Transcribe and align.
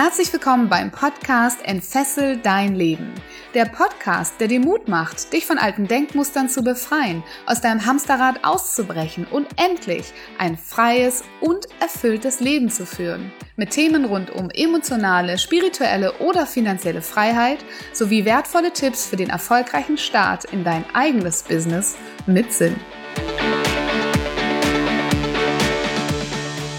Herzlich 0.00 0.32
willkommen 0.32 0.68
beim 0.68 0.92
Podcast 0.92 1.58
Entfessel 1.64 2.36
dein 2.36 2.76
Leben. 2.76 3.12
Der 3.52 3.64
Podcast, 3.64 4.34
der 4.38 4.46
dir 4.46 4.60
Mut 4.60 4.86
macht, 4.86 5.32
dich 5.32 5.44
von 5.44 5.58
alten 5.58 5.88
Denkmustern 5.88 6.48
zu 6.48 6.62
befreien, 6.62 7.24
aus 7.46 7.60
deinem 7.60 7.84
Hamsterrad 7.84 8.44
auszubrechen 8.44 9.26
und 9.28 9.48
endlich 9.56 10.12
ein 10.38 10.56
freies 10.56 11.24
und 11.40 11.66
erfülltes 11.80 12.38
Leben 12.38 12.70
zu 12.70 12.86
führen. 12.86 13.32
Mit 13.56 13.70
Themen 13.70 14.04
rund 14.04 14.30
um 14.30 14.50
emotionale, 14.50 15.36
spirituelle 15.36 16.12
oder 16.18 16.46
finanzielle 16.46 17.02
Freiheit 17.02 17.58
sowie 17.92 18.24
wertvolle 18.24 18.72
Tipps 18.72 19.04
für 19.04 19.16
den 19.16 19.30
erfolgreichen 19.30 19.98
Start 19.98 20.44
in 20.44 20.62
dein 20.62 20.84
eigenes 20.94 21.42
Business 21.42 21.96
mit 22.24 22.52
Sinn. 22.52 22.76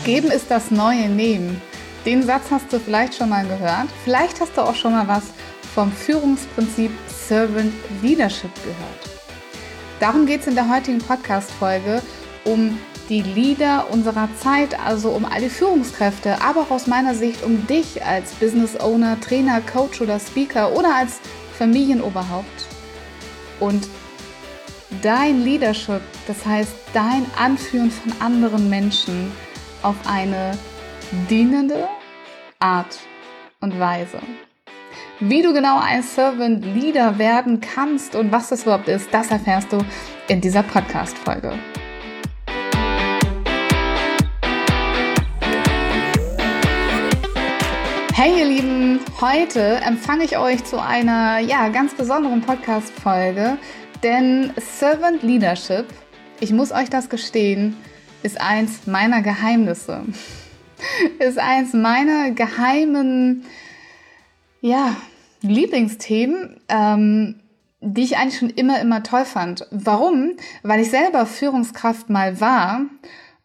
Geben 0.05 0.31
ist 0.31 0.49
das 0.49 0.71
neue 0.71 1.09
Nehmen. 1.09 1.61
Den 2.09 2.23
Satz 2.23 2.45
hast 2.49 2.73
du 2.73 2.79
vielleicht 2.79 3.13
schon 3.13 3.29
mal 3.29 3.45
gehört. 3.45 3.87
Vielleicht 4.03 4.41
hast 4.41 4.57
du 4.57 4.61
auch 4.61 4.73
schon 4.73 4.93
mal 4.93 5.07
was 5.07 5.25
vom 5.75 5.91
Führungsprinzip 5.91 6.89
Servant 7.05 7.71
Leadership 8.01 8.49
gehört. 8.63 9.21
Darum 9.99 10.25
geht 10.25 10.41
es 10.41 10.47
in 10.47 10.55
der 10.55 10.67
heutigen 10.67 10.97
Podcast-Folge 10.97 12.01
um 12.45 12.79
die 13.09 13.21
Leader 13.21 13.85
unserer 13.91 14.27
Zeit, 14.39 14.75
also 14.83 15.11
um 15.11 15.23
all 15.23 15.39
die 15.39 15.51
Führungskräfte, 15.51 16.41
aber 16.41 16.61
auch 16.61 16.71
aus 16.71 16.87
meiner 16.87 17.13
Sicht 17.13 17.43
um 17.43 17.67
dich 17.67 18.03
als 18.03 18.31
Business 18.31 18.75
Owner, 18.79 19.21
Trainer, 19.21 19.61
Coach 19.61 20.01
oder 20.01 20.19
Speaker 20.19 20.75
oder 20.75 20.95
als 20.95 21.19
Familienoberhaupt. 21.59 22.65
Und 23.59 23.87
dein 25.03 25.43
Leadership, 25.43 26.01
das 26.25 26.43
heißt 26.43 26.73
dein 26.91 27.27
Anführen 27.37 27.91
von 27.91 28.11
anderen 28.19 28.67
Menschen 28.67 29.31
auf 29.83 29.95
eine 30.07 30.57
dienende 31.29 31.87
Art 32.61 32.99
und 33.61 33.79
Weise. 33.79 34.19
Wie 35.21 35.41
du 35.41 35.53
genau 35.53 35.79
ein 35.79 36.03
Servant 36.03 36.65
Leader 36.65 37.17
werden 37.17 37.61
kannst 37.61 38.15
und 38.15 38.33
was 38.33 38.49
das 38.49 38.63
überhaupt 38.63 38.89
ist, 38.89 39.13
das 39.13 39.31
erfährst 39.31 39.71
du 39.71 39.77
in 40.27 40.41
dieser 40.41 40.63
Podcast-Folge. 40.63 41.53
Hey 48.13 48.39
ihr 48.39 48.45
Lieben, 48.45 48.99
heute 49.21 49.75
empfange 49.77 50.25
ich 50.25 50.37
euch 50.37 50.61
zu 50.65 50.81
einer 50.81 51.39
ja, 51.39 51.69
ganz 51.69 51.93
besonderen 51.93 52.41
Podcast-Folge, 52.41 53.57
denn 54.03 54.51
Servant 54.57 55.23
Leadership, 55.23 55.85
ich 56.41 56.51
muss 56.51 56.73
euch 56.73 56.89
das 56.89 57.07
gestehen, 57.07 57.77
ist 58.21 58.41
eins 58.41 58.85
meiner 58.85 59.21
Geheimnisse 59.21 60.03
ist 61.19 61.37
eins 61.37 61.73
meiner 61.73 62.31
geheimen, 62.31 63.45
ja, 64.61 64.95
Lieblingsthemen, 65.41 66.59
ähm, 66.67 67.35
die 67.81 68.03
ich 68.03 68.17
eigentlich 68.17 68.39
schon 68.39 68.49
immer, 68.49 68.81
immer 68.81 69.03
toll 69.03 69.25
fand. 69.25 69.65
Warum? 69.71 70.33
Weil 70.63 70.81
ich 70.81 70.89
selber 70.89 71.25
Führungskraft 71.25 72.09
mal 72.09 72.41
war 72.41 72.81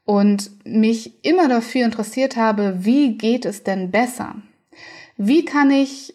und 0.05 0.51
mich 0.65 1.25
immer 1.25 1.49
dafür 1.49 1.85
interessiert 1.85 2.37
habe, 2.37 2.79
wie 2.81 3.17
geht 3.17 3.45
es 3.45 3.63
denn 3.63 3.91
besser? 3.91 4.37
Wie 5.17 5.45
kann 5.45 5.71
ich 5.71 6.15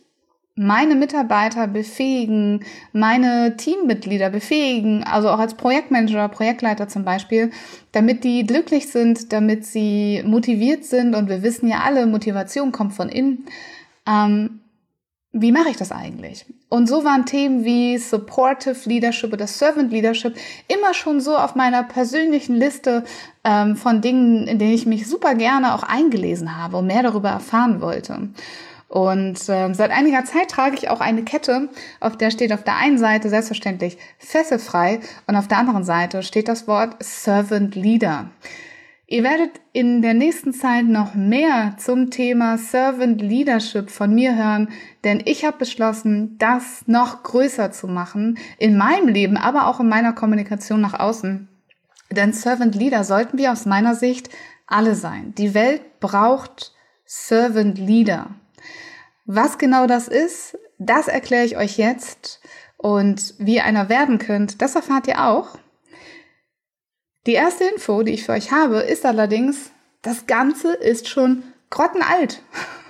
meine 0.60 0.96
Mitarbeiter 0.96 1.68
befähigen, 1.68 2.66
meine 2.92 3.56
Teammitglieder 3.56 4.30
befähigen, 4.30 5.06
also 5.06 5.30
auch 5.30 5.40
als 5.40 5.54
Projektmanager, 5.54 6.28
Projektleiter 6.28 6.90
zum 6.90 7.06
Beispiel, 7.06 7.52
damit 7.94 8.26
die 8.26 8.46
glücklich 8.46 8.90
sind, 8.90 9.32
damit 9.32 9.66
sie 9.66 10.22
motiviert 10.26 10.84
sind 10.84 11.16
und 11.16 11.30
wir 11.30 11.44
wissen 11.44 11.70
ja 11.70 11.80
alle, 11.86 12.06
Motivation 12.08 12.74
kommt 12.74 12.92
von 12.92 13.08
innen. 13.08 13.46
Ähm, 14.06 14.60
wie 15.32 15.54
mache 15.54 15.70
ich 15.70 15.78
das 15.78 15.94
eigentlich? 15.94 16.46
Und 16.68 16.90
so 16.90 17.06
waren 17.06 17.26
Themen 17.26 17.64
wie 17.64 17.98
Supportive 17.98 18.78
Leadership 18.84 19.32
oder 19.32 19.48
Servant 19.48 19.94
Leadership 19.94 20.36
immer 20.68 20.94
schon 20.94 21.22
so 21.22 21.38
auf 21.38 21.56
meiner 21.56 21.84
persönlichen 21.84 22.56
Liste 22.58 23.06
ähm, 23.46 23.78
von 23.78 24.02
Dingen, 24.02 24.46
in 24.46 24.60
denen 24.60 24.74
ich 24.74 24.86
mich 24.86 25.08
super 25.08 25.36
gerne 25.36 25.74
auch 25.74 25.84
eingelesen 25.84 26.58
habe 26.58 26.76
und 26.76 26.88
mehr 26.88 27.04
darüber 27.04 27.30
erfahren 27.30 27.80
wollte. 27.80 28.28
Und 28.90 29.38
äh, 29.48 29.74
seit 29.74 29.92
einiger 29.92 30.26
Zeit 30.26 30.50
trage 30.50 30.76
ich 30.76 30.90
auch 30.90 31.00
eine 31.00 31.24
Kette, 31.24 31.70
auf 32.00 32.18
der 32.18 32.32
steht 32.32 32.52
auf 32.52 32.64
der 32.64 32.76
einen 32.76 32.98
Seite 32.98 33.30
selbstverständlich 33.30 34.00
fesselfrei 34.18 35.00
und 35.28 35.36
auf 35.36 35.48
der 35.48 35.60
anderen 35.60 35.84
Seite 35.84 36.24
steht 36.24 36.48
das 36.48 36.68
Wort 36.68 36.96
Servant 37.00 37.76
Leader. 37.76 38.32
Ihr 39.06 39.24
werdet 39.24 39.62
in 39.74 40.02
der 40.02 40.16
nächsten 40.16 40.54
Zeit 40.54 40.86
noch 40.86 41.14
mehr 41.14 41.76
zum 41.78 42.10
Thema 42.10 42.58
Servant 42.58 43.22
Leadership 43.22 43.92
von 43.92 44.14
mir 44.14 44.36
hören, 44.36 44.70
denn 45.04 45.22
ich 45.24 45.46
habe 45.46 45.58
beschlossen, 45.58 46.38
das 46.40 46.84
noch 46.88 47.22
größer 47.22 47.72
zu 47.72 47.88
machen 47.88 48.40
in 48.58 48.76
meinem 48.76 49.08
Leben, 49.08 49.38
aber 49.38 49.68
auch 49.68 49.80
in 49.80 49.90
meiner 49.90 50.14
Kommunikation 50.14 50.82
nach 50.82 51.00
außen. 51.00 51.48
Denn 52.12 52.34
Servant 52.34 52.74
Leader 52.74 53.04
sollten 53.04 53.38
wir 53.38 53.52
aus 53.52 53.68
meiner 53.68 53.94
Sicht 53.94 54.30
alle 54.66 54.96
sein. 54.96 55.34
Die 55.38 55.54
Welt 55.54 56.00
braucht 56.00 56.74
Servant 57.06 57.78
Leader. 57.78 58.28
Was 59.32 59.60
genau 59.60 59.86
das 59.86 60.08
ist, 60.08 60.58
das 60.80 61.08
erkläre 61.08 61.46
ich 61.46 61.56
euch 61.56 61.78
jetzt. 61.78 62.42
Und 62.78 63.36
wie 63.38 63.58
ihr 63.58 63.64
einer 63.64 63.88
werden 63.88 64.18
könnt, 64.18 64.60
das 64.60 64.74
erfahrt 64.74 65.08
ihr 65.08 65.24
auch. 65.24 65.60
Die 67.28 67.34
erste 67.34 67.66
Info, 67.66 68.02
die 68.02 68.14
ich 68.14 68.24
für 68.24 68.32
euch 68.32 68.52
habe, 68.52 68.80
ist 68.80 69.06
allerdings, 69.06 69.70
das 70.02 70.26
Ganze 70.26 70.74
ist 70.74 71.08
schon 71.08 71.44
grottenalt. 71.70 72.42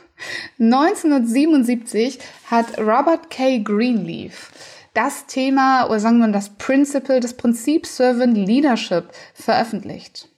1977 0.59 2.19
hat 2.49 2.77
Robert 2.77 3.29
K. 3.29 3.59
Greenleaf 3.59 4.51
das 4.93 5.25
Thema 5.25 5.87
oder 5.87 5.99
sagen 5.99 6.19
wir 6.19 6.29
das 6.29 6.51
Principle, 6.51 7.19
das 7.19 7.33
Prinzip 7.33 7.85
Servant 7.85 8.37
Leadership 8.37 9.09
veröffentlicht. 9.33 10.29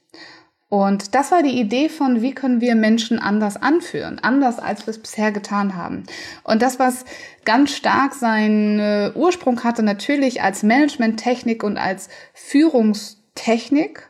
Und 0.72 1.14
das 1.14 1.30
war 1.30 1.42
die 1.42 1.60
Idee 1.60 1.90
von, 1.90 2.22
wie 2.22 2.32
können 2.32 2.62
wir 2.62 2.74
Menschen 2.74 3.18
anders 3.18 3.60
anführen, 3.60 4.18
anders 4.22 4.58
als 4.58 4.86
wir 4.86 4.92
es 4.92 4.98
bisher 4.98 5.30
getan 5.30 5.76
haben. 5.76 6.04
Und 6.44 6.62
das, 6.62 6.78
was 6.78 7.04
ganz 7.44 7.76
stark 7.76 8.14
seinen 8.14 9.14
Ursprung 9.14 9.64
hatte, 9.64 9.82
natürlich 9.82 10.40
als 10.40 10.62
Managementtechnik 10.62 11.62
und 11.62 11.76
als 11.76 12.08
Führungstechnik, 12.32 14.08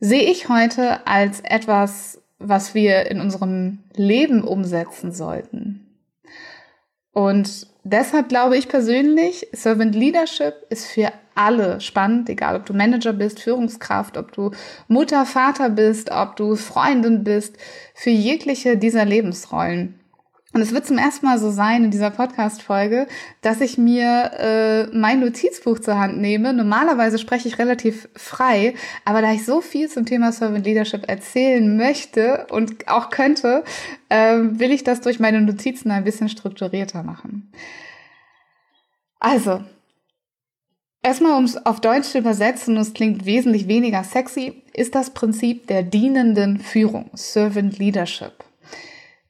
sehe 0.00 0.24
ich 0.24 0.50
heute 0.50 1.06
als 1.06 1.40
etwas, 1.40 2.20
was 2.38 2.74
wir 2.74 3.10
in 3.10 3.18
unserem 3.18 3.78
Leben 3.94 4.44
umsetzen 4.44 5.12
sollten. 5.12 5.96
Und 7.12 7.68
deshalb 7.84 8.28
glaube 8.28 8.58
ich 8.58 8.68
persönlich, 8.68 9.48
Servant 9.52 9.94
Leadership 9.94 10.56
ist 10.68 10.84
für 10.84 11.10
alle 11.40 11.80
spannend, 11.80 12.28
egal 12.28 12.56
ob 12.56 12.66
du 12.66 12.74
Manager 12.74 13.14
bist, 13.14 13.40
Führungskraft, 13.40 14.18
ob 14.18 14.32
du 14.32 14.50
Mutter, 14.88 15.24
Vater 15.24 15.70
bist, 15.70 16.10
ob 16.10 16.36
du 16.36 16.54
Freundin 16.54 17.24
bist, 17.24 17.56
für 17.94 18.10
jegliche 18.10 18.76
dieser 18.76 19.06
Lebensrollen. 19.06 20.00
Und 20.52 20.62
es 20.62 20.74
wird 20.74 20.84
zum 20.84 20.98
ersten 20.98 21.26
Mal 21.26 21.38
so 21.38 21.50
sein 21.50 21.84
in 21.84 21.92
dieser 21.92 22.10
Podcast-Folge, 22.10 23.06
dass 23.40 23.60
ich 23.60 23.78
mir 23.78 24.32
äh, 24.36 24.86
mein 24.96 25.20
Notizbuch 25.20 25.78
zur 25.78 25.96
Hand 25.96 26.18
nehme. 26.18 26.52
Normalerweise 26.52 27.18
spreche 27.18 27.46
ich 27.46 27.58
relativ 27.58 28.08
frei, 28.16 28.74
aber 29.04 29.22
da 29.22 29.32
ich 29.32 29.46
so 29.46 29.60
viel 29.60 29.88
zum 29.88 30.06
Thema 30.06 30.32
Servant 30.32 30.66
Leadership 30.66 31.08
erzählen 31.08 31.76
möchte 31.76 32.48
und 32.50 32.88
auch 32.88 33.10
könnte, 33.10 33.62
äh, 34.08 34.38
will 34.40 34.72
ich 34.72 34.82
das 34.82 35.00
durch 35.00 35.20
meine 35.20 35.40
Notizen 35.40 35.92
ein 35.92 36.04
bisschen 36.04 36.28
strukturierter 36.28 37.04
machen. 37.04 37.52
Also, 39.20 39.60
Erstmal, 41.02 41.38
um 41.38 41.44
es 41.44 41.64
auf 41.64 41.80
Deutsch 41.80 42.08
zu 42.08 42.18
übersetzen, 42.18 42.76
und 42.76 42.82
es 42.82 42.92
klingt 42.92 43.24
wesentlich 43.24 43.68
weniger 43.68 44.04
sexy, 44.04 44.62
ist 44.74 44.94
das 44.94 45.10
Prinzip 45.10 45.66
der 45.66 45.82
dienenden 45.82 46.58
Führung, 46.58 47.10
Servant 47.14 47.78
Leadership. 47.78 48.44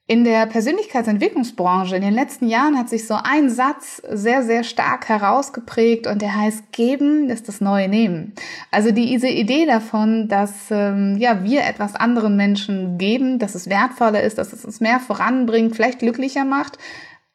In 0.05 0.25
der 0.25 0.45
Persönlichkeitsentwicklungsbranche 0.47 1.95
in 1.95 2.01
den 2.01 2.13
letzten 2.13 2.49
Jahren 2.49 2.77
hat 2.77 2.89
sich 2.89 3.07
so 3.07 3.15
ein 3.23 3.49
Satz 3.49 4.01
sehr, 4.09 4.43
sehr 4.43 4.65
stark 4.65 5.07
herausgeprägt 5.07 6.05
und 6.05 6.21
der 6.21 6.35
heißt, 6.35 6.73
geben 6.73 7.29
ist 7.29 7.47
das 7.47 7.61
neue 7.61 7.87
Nehmen. 7.87 8.33
Also 8.71 8.91
diese 8.91 9.29
Idee 9.29 9.65
davon, 9.65 10.27
dass 10.27 10.69
ähm, 10.69 11.15
ja, 11.17 11.45
wir 11.45 11.63
etwas 11.63 11.95
anderen 11.95 12.35
Menschen 12.35 12.97
geben, 12.97 13.39
dass 13.39 13.55
es 13.55 13.69
wertvoller 13.69 14.21
ist, 14.21 14.37
dass 14.37 14.51
es 14.51 14.65
uns 14.65 14.81
mehr 14.81 14.99
voranbringt, 14.99 15.77
vielleicht 15.77 15.99
glücklicher 15.99 16.43
macht, 16.43 16.77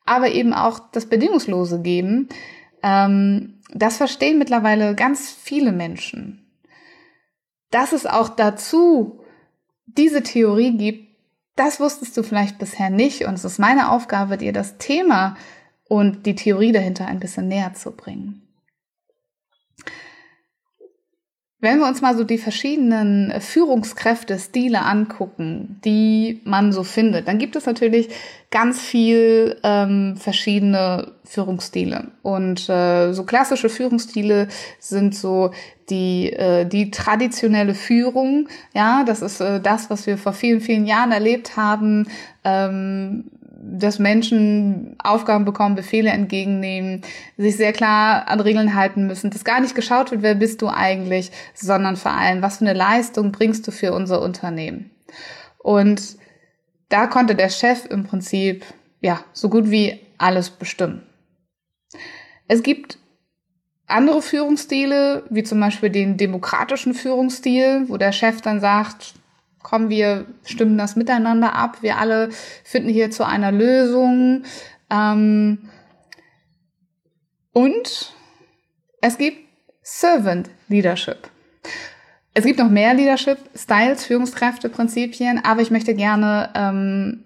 aber 0.05 0.31
eben 0.33 0.53
auch 0.53 0.79
das 0.93 1.07
bedingungslose 1.07 1.81
Geben, 1.81 2.29
ähm, 2.83 3.56
das 3.73 3.97
verstehen 3.97 4.39
mittlerweile 4.39 4.95
ganz 4.95 5.31
viele 5.31 5.73
Menschen. 5.73 6.47
Dass 7.71 7.93
es 7.93 8.07
auch 8.07 8.29
dazu 8.29 9.21
diese 9.87 10.23
Theorie 10.23 10.77
gibt, 10.77 11.17
das 11.57 11.81
wusstest 11.81 12.17
du 12.17 12.23
vielleicht 12.23 12.59
bisher 12.59 12.91
nicht 12.91 13.25
und 13.25 13.35
es 13.35 13.45
ist 13.45 13.59
meine 13.59 13.91
Aufgabe, 13.91 14.37
dir 14.37 14.53
das 14.53 14.79
Thema 14.79 15.37
und 15.89 16.27
die 16.27 16.35
Theorie 16.35 16.73
dahinter 16.73 17.07
ein 17.07 17.21
bisschen 17.21 17.49
näher 17.49 17.75
zu 17.75 17.93
bringen. 17.93 18.46
Wenn 21.67 21.81
wir 21.81 21.89
uns 21.89 22.01
mal 22.01 22.17
so 22.17 22.23
die 22.23 22.39
verschiedenen 22.39 23.41
Führungskräfte-Stile 23.41 24.83
angucken, 24.83 25.81
die 25.85 26.41
man 26.45 26.71
so 26.71 26.85
findet, 26.85 27.27
dann 27.27 27.39
gibt 27.39 27.57
es 27.57 27.67
natürlich 27.67 28.09
ganz 28.53 28.81
viel 28.81 29.59
ähm, 29.65 30.17
verschiedene 30.17 31.11
Führungsstile. 31.25 32.13
Und 32.23 32.69
äh, 32.69 33.13
so 33.13 33.25
klassische 33.25 33.69
Führungsstile 33.69 34.47
sind 34.79 35.17
so 35.17 35.51
die, 35.91 36.33
äh, 36.33 36.67
die 36.67 36.93
traditionelle 36.93 37.75
Führung. 37.75 38.49
Ja, 38.73 39.03
das 39.03 39.21
ist 39.21 39.41
äh, 39.41 39.61
das, 39.61 39.91
was 39.91 40.07
wir 40.07 40.19
vor 40.19 40.35
vielen, 40.35 40.61
vielen 40.61 40.87
Jahren 40.87 41.11
erlebt 41.11 41.57
haben. 41.57 42.07
Ähm, 42.45 43.25
dass 43.59 43.99
Menschen 43.99 44.97
Aufgaben 45.03 45.45
bekommen, 45.45 45.75
Befehle 45.75 46.11
entgegennehmen, 46.11 47.03
sich 47.37 47.57
sehr 47.57 47.73
klar 47.73 48.29
an 48.29 48.41
Regeln 48.41 48.75
halten 48.75 49.07
müssen, 49.07 49.31
dass 49.31 49.45
gar 49.45 49.61
nicht 49.61 49.75
geschaut 49.75 50.11
wird, 50.11 50.23
wer 50.23 50.35
bist 50.35 50.63
du 50.63 50.69
eigentlich, 50.69 51.31
sondern 51.55 51.97
vor 51.97 52.13
allem, 52.13 52.43
was 52.43 52.59
für 52.59 52.65
eine 52.65 52.79
Leistung 52.79 53.33
bringst 53.33 53.67
du 53.67 53.71
für 53.71 53.93
unser 53.93 54.21
Unternehmen. 54.21 54.91
Und 55.59 56.17
da 56.89 57.07
konnte 57.07 57.35
der 57.35 57.49
Chef 57.49 57.87
im 57.87 58.05
Prinzip, 58.05 58.65
ja, 59.01 59.21
so 59.33 59.49
gut 59.49 59.71
wie 59.71 60.01
alles 60.19 60.51
bestimmen. 60.51 61.03
Es 62.49 62.63
gibt 62.63 62.99
andere 63.87 64.23
Führungsstile, 64.23 65.25
wie 65.31 65.43
zum 65.43 65.61
Beispiel 65.61 65.91
den 65.91 66.17
demokratischen 66.17 66.95
Führungsstil, 66.95 67.85
wo 67.89 67.97
der 67.97 68.13
Chef 68.13 68.41
dann 68.41 68.61
sagt, 68.61 69.15
komm, 69.67 69.89
wir 69.89 70.27
stimmen 70.45 70.79
das 70.79 70.95
miteinander 70.95 71.57
ab, 71.57 71.79
wir 71.81 71.99
alle 71.99 72.29
finden 72.63 72.89
hier 72.89 73.11
zu 73.11 73.27
einer 73.27 73.51
Lösung. 73.51 74.45
Ähm 74.89 75.59
und 77.53 78.15
es 79.01 79.19
gibt 79.19 79.39
Servant 79.83 80.51
Leadership. 80.69 81.29
Es 82.33 82.45
gibt 82.45 82.61
noch 82.61 82.71
mehr 82.71 82.95
Leadership 82.95 83.39
Styles, 83.57 84.05
Führungskräfte, 84.05 84.69
Prinzipien, 84.69 85.45
aber 85.45 85.63
ich 85.63 85.73
möchte 85.73 85.97
gerne 85.97 86.51
ähm, 86.55 87.25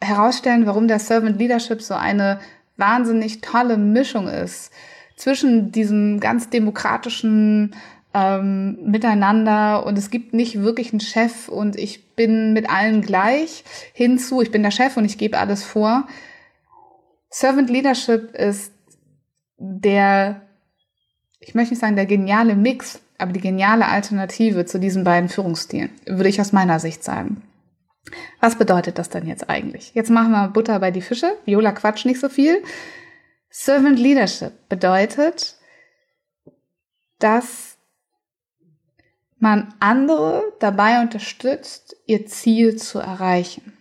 herausstellen, 0.00 0.66
warum 0.66 0.88
der 0.88 0.98
Servant 0.98 1.38
Leadership 1.38 1.82
so 1.82 1.94
eine 1.94 2.40
wahnsinnig 2.78 3.42
tolle 3.42 3.76
Mischung 3.76 4.26
ist 4.26 4.72
zwischen 5.14 5.70
diesem 5.70 6.18
ganz 6.18 6.50
demokratischen 6.50 7.76
ähm, 8.12 8.78
miteinander 8.90 9.86
und 9.86 9.96
es 9.96 10.10
gibt 10.10 10.34
nicht 10.34 10.60
wirklich 10.60 10.92
einen 10.92 11.00
Chef 11.00 11.48
und 11.48 11.76
ich 11.76 12.14
bin 12.14 12.52
mit 12.52 12.68
allen 12.68 13.02
gleich 13.02 13.64
hinzu, 13.92 14.42
ich 14.42 14.50
bin 14.50 14.62
der 14.62 14.72
Chef 14.72 14.96
und 14.96 15.04
ich 15.04 15.18
gebe 15.18 15.38
alles 15.38 15.64
vor. 15.64 16.06
Servant 17.28 17.70
Leadership 17.70 18.34
ist 18.34 18.72
der, 19.58 20.42
ich 21.38 21.54
möchte 21.54 21.72
nicht 21.72 21.80
sagen 21.80 21.96
der 21.96 22.06
geniale 22.06 22.56
Mix, 22.56 23.00
aber 23.18 23.32
die 23.32 23.40
geniale 23.40 23.86
Alternative 23.86 24.64
zu 24.64 24.80
diesen 24.80 25.04
beiden 25.04 25.28
Führungsstilen, 25.28 25.90
würde 26.06 26.28
ich 26.28 26.40
aus 26.40 26.52
meiner 26.52 26.80
Sicht 26.80 27.04
sagen. 27.04 27.42
Was 28.40 28.56
bedeutet 28.56 28.98
das 28.98 29.10
denn 29.10 29.26
jetzt 29.26 29.48
eigentlich? 29.48 29.92
Jetzt 29.94 30.10
machen 30.10 30.32
wir 30.32 30.48
Butter 30.48 30.80
bei 30.80 30.90
die 30.90 31.02
Fische. 31.02 31.36
Viola 31.44 31.70
quatscht 31.72 32.06
nicht 32.06 32.18
so 32.18 32.28
viel. 32.28 32.62
Servant 33.50 33.98
Leadership 33.98 34.52
bedeutet, 34.68 35.56
dass 37.18 37.69
man 39.40 39.74
andere 39.80 40.42
dabei 40.60 41.00
unterstützt, 41.00 41.96
ihr 42.06 42.26
Ziel 42.26 42.76
zu 42.76 42.98
erreichen. 42.98 43.72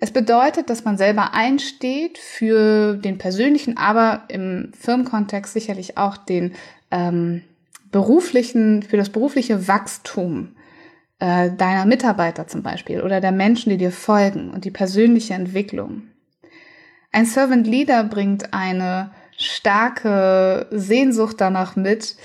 Es 0.00 0.12
bedeutet, 0.12 0.70
dass 0.70 0.84
man 0.84 0.96
selber 0.96 1.34
einsteht 1.34 2.18
für 2.18 2.94
den 2.96 3.18
persönlichen, 3.18 3.76
aber 3.76 4.24
im 4.28 4.72
Firmenkontext 4.78 5.52
sicherlich 5.52 5.98
auch 5.98 6.16
den 6.16 6.54
ähm, 6.92 7.42
beruflichen, 7.90 8.82
für 8.84 8.96
das 8.96 9.10
berufliche 9.10 9.66
Wachstum 9.66 10.54
äh, 11.18 11.50
deiner 11.50 11.84
Mitarbeiter 11.84 12.46
zum 12.46 12.62
Beispiel 12.62 13.02
oder 13.02 13.20
der 13.20 13.32
Menschen, 13.32 13.70
die 13.70 13.76
dir 13.76 13.90
folgen 13.90 14.50
und 14.50 14.64
die 14.64 14.70
persönliche 14.70 15.34
Entwicklung. 15.34 16.02
Ein 17.10 17.26
Servant 17.26 17.66
Leader 17.66 18.04
bringt 18.04 18.52
eine 18.54 19.10
starke 19.36 20.66
Sehnsucht 20.70 21.40
danach 21.40 21.74
mit, 21.74 22.16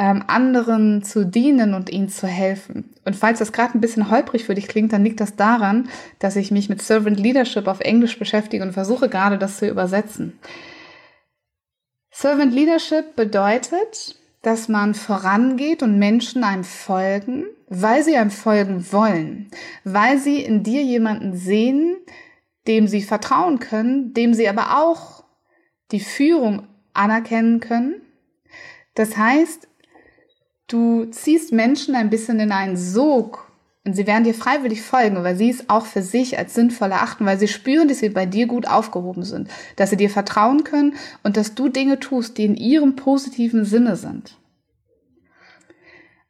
ähm, 0.00 0.24
anderen 0.28 1.02
zu 1.02 1.26
dienen 1.26 1.74
und 1.74 1.90
ihnen 1.90 2.08
zu 2.08 2.26
helfen. 2.26 2.88
Und 3.04 3.16
falls 3.16 3.38
das 3.38 3.52
gerade 3.52 3.76
ein 3.76 3.82
bisschen 3.82 4.10
holprig 4.10 4.46
für 4.46 4.54
dich 4.54 4.66
klingt, 4.66 4.94
dann 4.94 5.04
liegt 5.04 5.20
das 5.20 5.36
daran, 5.36 5.90
dass 6.18 6.36
ich 6.36 6.50
mich 6.50 6.70
mit 6.70 6.80
Servant 6.80 7.20
Leadership 7.20 7.68
auf 7.68 7.80
Englisch 7.80 8.18
beschäftige 8.18 8.64
und 8.64 8.72
versuche 8.72 9.10
gerade 9.10 9.36
das 9.36 9.58
zu 9.58 9.68
übersetzen. 9.68 10.38
Servant 12.10 12.54
Leadership 12.54 13.14
bedeutet, 13.14 14.16
dass 14.40 14.68
man 14.68 14.94
vorangeht 14.94 15.82
und 15.82 15.98
Menschen 15.98 16.44
einem 16.44 16.64
folgen, 16.64 17.44
weil 17.68 18.02
sie 18.02 18.16
einem 18.16 18.30
folgen 18.30 18.90
wollen, 18.92 19.50
weil 19.84 20.16
sie 20.16 20.42
in 20.42 20.62
dir 20.62 20.82
jemanden 20.82 21.36
sehen, 21.36 21.96
dem 22.66 22.88
sie 22.88 23.02
vertrauen 23.02 23.58
können, 23.58 24.14
dem 24.14 24.32
sie 24.32 24.48
aber 24.48 24.82
auch 24.82 25.24
die 25.92 26.00
Führung 26.00 26.66
anerkennen 26.94 27.60
können. 27.60 28.00
Das 28.94 29.18
heißt, 29.18 29.68
Du 30.70 31.06
ziehst 31.06 31.52
Menschen 31.52 31.96
ein 31.96 32.10
bisschen 32.10 32.38
in 32.38 32.52
einen 32.52 32.76
Sog 32.76 33.50
und 33.84 33.94
sie 33.94 34.06
werden 34.06 34.22
dir 34.22 34.34
freiwillig 34.34 34.82
folgen, 34.82 35.24
weil 35.24 35.34
sie 35.34 35.50
es 35.50 35.68
auch 35.68 35.84
für 35.84 36.00
sich 36.00 36.38
als 36.38 36.54
sinnvoll 36.54 36.92
erachten, 36.92 37.26
weil 37.26 37.40
sie 37.40 37.48
spüren, 37.48 37.88
dass 37.88 37.98
sie 37.98 38.10
bei 38.10 38.24
dir 38.24 38.46
gut 38.46 38.68
aufgehoben 38.68 39.24
sind, 39.24 39.48
dass 39.74 39.90
sie 39.90 39.96
dir 39.96 40.10
vertrauen 40.10 40.62
können 40.62 40.94
und 41.24 41.36
dass 41.36 41.56
du 41.56 41.68
Dinge 41.68 41.98
tust, 41.98 42.38
die 42.38 42.44
in 42.44 42.54
ihrem 42.54 42.94
positiven 42.94 43.64
Sinne 43.64 43.96
sind. 43.96 44.36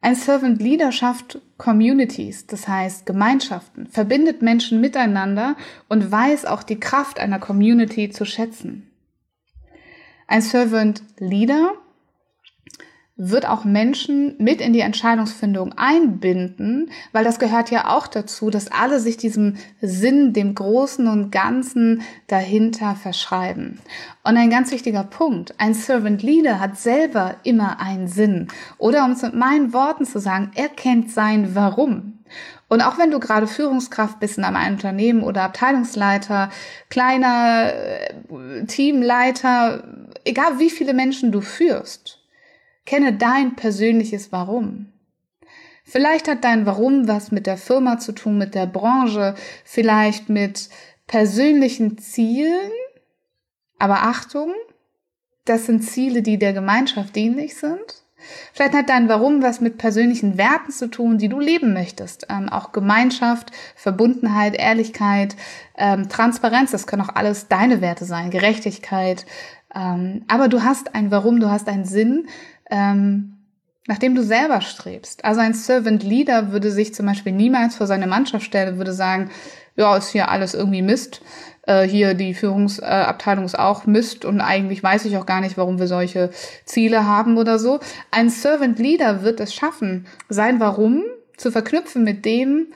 Ein 0.01 0.15
Servant 0.15 0.59
Leader 0.59 0.91
schafft 0.91 1.39
Communities, 1.59 2.47
das 2.47 2.67
heißt 2.67 3.05
Gemeinschaften, 3.05 3.85
verbindet 3.85 4.41
Menschen 4.41 4.81
miteinander 4.81 5.55
und 5.87 6.11
weiß 6.11 6.45
auch 6.45 6.63
die 6.63 6.79
Kraft 6.79 7.19
einer 7.19 7.37
Community 7.37 8.09
zu 8.09 8.25
schätzen. 8.25 8.89
Ein 10.25 10.41
Servant 10.41 11.03
Leader 11.19 11.73
wird 13.23 13.47
auch 13.47 13.65
Menschen 13.65 14.33
mit 14.39 14.61
in 14.61 14.73
die 14.73 14.79
Entscheidungsfindung 14.79 15.73
einbinden, 15.77 16.89
weil 17.11 17.23
das 17.23 17.37
gehört 17.37 17.69
ja 17.69 17.95
auch 17.95 18.07
dazu, 18.07 18.49
dass 18.49 18.71
alle 18.71 18.99
sich 18.99 19.15
diesem 19.15 19.57
Sinn, 19.79 20.33
dem 20.33 20.55
Großen 20.55 21.07
und 21.07 21.31
Ganzen 21.31 22.01
dahinter 22.25 22.95
verschreiben. 22.95 23.79
Und 24.23 24.37
ein 24.37 24.49
ganz 24.49 24.71
wichtiger 24.71 25.03
Punkt, 25.03 25.53
ein 25.59 25.75
Servant 25.75 26.23
Leader 26.23 26.59
hat 26.59 26.79
selber 26.79 27.35
immer 27.43 27.79
einen 27.79 28.07
Sinn. 28.07 28.47
Oder 28.79 29.05
um 29.05 29.11
es 29.11 29.21
mit 29.21 29.35
meinen 29.35 29.71
Worten 29.71 30.05
zu 30.05 30.19
sagen, 30.19 30.51
er 30.55 30.69
kennt 30.69 31.11
sein 31.11 31.53
Warum. 31.53 32.19
Und 32.69 32.81
auch 32.81 32.97
wenn 32.97 33.11
du 33.11 33.19
gerade 33.19 33.45
Führungskraft 33.45 34.19
bist 34.19 34.39
in 34.39 34.45
einem 34.45 34.73
Unternehmen 34.73 35.21
oder 35.21 35.43
Abteilungsleiter, 35.43 36.49
kleiner 36.89 37.71
äh, 37.71 38.65
Teamleiter, 38.65 39.83
egal 40.23 40.57
wie 40.57 40.71
viele 40.71 40.95
Menschen 40.95 41.31
du 41.31 41.41
führst, 41.41 42.20
Kenne 42.85 43.13
dein 43.13 43.55
persönliches 43.55 44.31
Warum. 44.31 44.91
Vielleicht 45.83 46.27
hat 46.27 46.43
dein 46.43 46.65
Warum 46.65 47.07
was 47.07 47.31
mit 47.31 47.47
der 47.47 47.57
Firma 47.57 47.97
zu 47.97 48.11
tun, 48.13 48.37
mit 48.37 48.55
der 48.55 48.65
Branche, 48.65 49.35
vielleicht 49.65 50.29
mit 50.29 50.69
persönlichen 51.07 51.97
Zielen. 51.97 52.71
Aber 53.77 54.03
Achtung, 54.03 54.53
das 55.45 55.65
sind 55.65 55.81
Ziele, 55.81 56.21
die 56.21 56.37
der 56.37 56.53
Gemeinschaft 56.53 57.15
dienlich 57.15 57.55
sind. 57.55 58.03
Vielleicht 58.53 58.73
hat 58.73 58.89
dein 58.89 59.09
Warum 59.09 59.41
was 59.41 59.61
mit 59.61 59.77
persönlichen 59.77 60.37
Werten 60.37 60.71
zu 60.71 60.89
tun, 60.89 61.17
die 61.17 61.29
du 61.29 61.39
leben 61.39 61.73
möchtest. 61.73 62.27
Ähm, 62.29 62.49
auch 62.49 62.71
Gemeinschaft, 62.71 63.51
Verbundenheit, 63.75 64.55
Ehrlichkeit, 64.55 65.35
ähm, 65.75 66.07
Transparenz, 66.09 66.71
das 66.71 66.87
können 66.87 67.01
auch 67.01 67.15
alles 67.15 67.47
deine 67.47 67.81
Werte 67.81 68.05
sein, 68.05 68.29
Gerechtigkeit. 68.29 69.25
Ähm, 69.73 70.23
aber 70.27 70.47
du 70.47 70.63
hast 70.63 70.93
ein 70.95 71.11
Warum, 71.11 71.39
du 71.39 71.49
hast 71.49 71.67
einen 71.67 71.85
Sinn, 71.85 72.27
ähm, 72.71 73.37
nachdem 73.87 74.15
du 74.15 74.23
selber 74.23 74.61
strebst. 74.61 75.25
Also 75.25 75.41
ein 75.41 75.53
Servant 75.53 76.03
Leader 76.03 76.51
würde 76.51 76.71
sich 76.71 76.93
zum 76.93 77.05
Beispiel 77.05 77.33
niemals 77.33 77.75
vor 77.75 77.87
seine 77.87 78.07
Mannschaft 78.07 78.45
stellen, 78.45 78.77
würde 78.77 78.93
sagen, 78.93 79.29
ja, 79.75 79.95
ist 79.97 80.09
hier 80.09 80.29
alles 80.29 80.53
irgendwie 80.53 80.81
Mist. 80.81 81.21
Äh, 81.63 81.83
hier 81.83 82.13
die 82.13 82.33
Führungsabteilung 82.33 83.45
ist 83.45 83.57
auch 83.57 83.85
Mist 83.85 84.25
und 84.25 84.41
eigentlich 84.41 84.81
weiß 84.81 85.05
ich 85.05 85.17
auch 85.17 85.25
gar 85.25 85.41
nicht, 85.41 85.57
warum 85.57 85.79
wir 85.79 85.87
solche 85.87 86.31
Ziele 86.65 87.05
haben 87.05 87.37
oder 87.37 87.59
so. 87.59 87.79
Ein 88.09 88.29
Servant 88.29 88.79
Leader 88.79 89.23
wird 89.23 89.39
es 89.39 89.53
schaffen, 89.53 90.07
sein 90.29 90.59
Warum 90.59 91.03
zu 91.37 91.51
verknüpfen 91.51 92.03
mit 92.03 92.25
dem, 92.25 92.67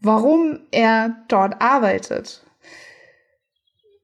warum 0.00 0.60
er 0.70 1.16
dort 1.28 1.60
arbeitet 1.60 2.42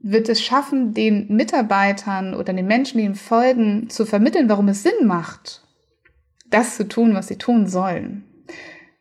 wird 0.00 0.28
es 0.28 0.42
schaffen, 0.42 0.95
den 0.95 1.26
Mitarbeitern 1.28 2.35
oder 2.35 2.52
den 2.52 2.66
Menschen, 2.66 2.99
die 2.99 3.04
ihm 3.04 3.14
folgen, 3.14 3.90
zu 3.90 4.07
vermitteln, 4.07 4.49
warum 4.49 4.69
es 4.69 4.83
Sinn 4.83 5.07
macht, 5.07 5.62
das 6.49 6.76
zu 6.76 6.88
tun, 6.88 7.14
was 7.14 7.28
sie 7.28 7.37
tun 7.37 7.66
sollen. 7.66 8.25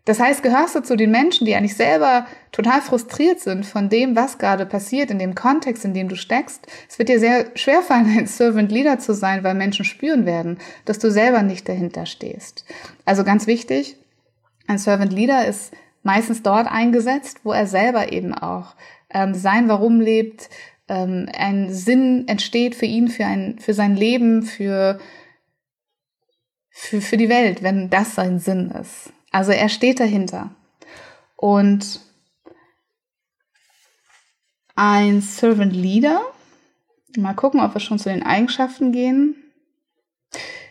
Das 0.06 0.20
heißt, 0.20 0.42
gehörst 0.42 0.76
du 0.76 0.82
zu 0.82 0.96
den 0.96 1.12
Menschen, 1.12 1.46
die 1.46 1.56
eigentlich 1.56 1.76
selber 1.76 2.26
total 2.52 2.82
frustriert 2.82 3.40
sind 3.40 3.66
von 3.66 3.90
dem, 3.90 4.16
was 4.16 4.40
gerade 4.40 4.66
passiert, 4.66 5.12
in 5.12 5.20
dem 5.20 5.36
Kontext, 5.36 5.86
in 5.86 5.94
dem 5.94 6.10
du 6.10 6.16
steckst. 6.16 6.66
Es 6.90 6.98
wird 6.98 7.10
dir 7.10 7.20
sehr 7.20 7.52
schwer 7.56 7.82
fallen, 7.82 8.08
ein 8.18 8.26
Servant 8.26 8.72
Leader 8.72 8.98
zu 8.98 9.14
sein, 9.14 9.44
weil 9.44 9.54
Menschen 9.54 9.86
spüren 9.86 10.26
werden, 10.26 10.58
dass 10.86 11.00
du 11.00 11.12
selber 11.12 11.44
nicht 11.44 11.70
dahinter 11.70 12.08
stehst. 12.08 12.66
Also 13.06 13.24
ganz 13.24 13.46
wichtig, 13.46 13.98
ein 14.68 14.80
Servant 14.80 15.14
Leader 15.14 15.46
ist 15.46 15.74
meistens 16.02 16.42
dort 16.42 16.68
eingesetzt, 16.68 17.42
wo 17.44 17.52
er 17.52 17.68
selber 17.68 18.12
eben 18.12 18.34
auch 18.34 18.76
ähm, 19.12 19.36
sein 19.36 19.70
Warum 19.70 20.02
lebt, 20.02 20.50
ähm, 20.90 21.30
ein 21.38 21.74
Sinn 21.74 22.28
entsteht 22.28 22.76
für 22.76 22.86
ihn, 22.86 23.08
für, 23.08 23.26
ein, 23.26 23.60
für 23.60 23.74
sein 23.74 23.96
Leben, 23.96 24.44
für, 24.44 25.00
für, 26.70 27.02
für 27.02 27.18
die 27.18 27.30
Welt, 27.30 27.64
wenn 27.64 27.90
das 27.90 28.16
sein 28.16 28.40
Sinn 28.40 28.72
ist. 28.72 29.14
Also 29.32 29.52
er 29.52 29.70
steht 29.70 30.00
dahinter. 30.00 30.52
Und 31.36 32.02
ein 34.76 35.22
Servant 35.22 35.74
Leader, 35.74 36.22
mal 37.18 37.34
gucken, 37.34 37.60
ob 37.60 37.74
wir 37.74 37.82
schon 37.82 38.00
zu 38.00 38.10
den 38.10 38.24
Eigenschaften 38.24 38.92
gehen. 38.92 39.36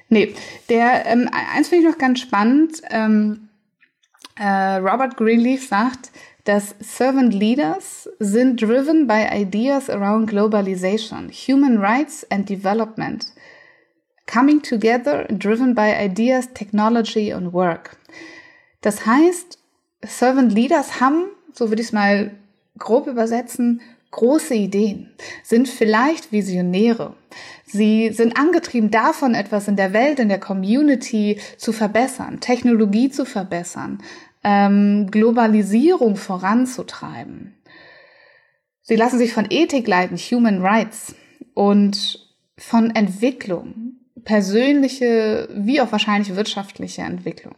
Nee, 0.09 0.35
der, 0.69 1.07
ähm, 1.07 1.29
eins 1.33 1.69
finde 1.69 1.85
ich 1.85 1.91
noch 1.91 1.99
ganz 1.99 2.21
spannend. 2.21 2.81
Ähm, 2.91 3.49
äh, 4.37 4.77
Robert 4.77 5.17
Greenleaf 5.17 5.67
sagt, 5.67 6.11
dass 6.49 6.75
Servant 6.81 7.35
Leaders 7.35 8.09
sind 8.21 8.63
driven 8.63 9.07
by 9.07 9.29
ideas 9.31 9.91
around 9.91 10.31
globalization, 10.31 11.29
human 11.31 11.77
rights 11.77 12.25
and 12.31 12.49
development. 12.49 13.27
Coming 14.27 14.63
together, 14.63 15.27
driven 15.29 15.75
by 15.75 15.93
ideas, 16.03 16.49
technology 16.55 17.31
and 17.31 17.53
work. 17.53 17.99
Das 18.81 19.05
heißt, 19.05 19.59
Servant 20.03 20.55
Leaders 20.55 21.01
haben, 21.03 21.27
so 21.53 21.69
würde 21.69 21.83
ich 21.83 21.89
es 21.89 21.93
mal 21.93 22.31
grob 22.79 23.09
übersetzen, 23.09 23.83
große 24.11 24.55
Ideen, 24.55 25.11
sind 25.43 25.69
vielleicht 25.69 26.33
Visionäre. 26.33 27.15
Sie 27.67 28.11
sind 28.11 28.39
angetrieben 28.39 28.91
davon, 28.91 29.35
etwas 29.35 29.69
in 29.69 29.77
der 29.77 29.93
Welt, 29.93 30.19
in 30.19 30.31
der 30.31 30.41
Community 30.41 31.39
zu 31.59 31.75
verbessern, 31.75 32.41
Technologie 32.41 33.11
zu 33.11 33.27
verbessern, 33.27 34.03
ähm, 34.49 35.11
Globalisierung 35.11 36.17
voranzutreiben. 36.17 37.55
Sie 38.81 38.97
lassen 38.97 39.19
sich 39.19 39.35
von 39.35 39.47
Ethik 39.51 39.87
leiten, 39.87 40.17
Human 40.17 40.63
Rights 40.63 41.15
und 41.53 42.27
von 42.57 42.91
Entwicklung, 42.95 43.99
persönliche 44.25 45.49
wie 45.53 45.83
auch 45.83 45.93
wahrscheinlich 45.93 46.35
wirtschaftliche 46.35 47.03
Entwicklung. 47.03 47.57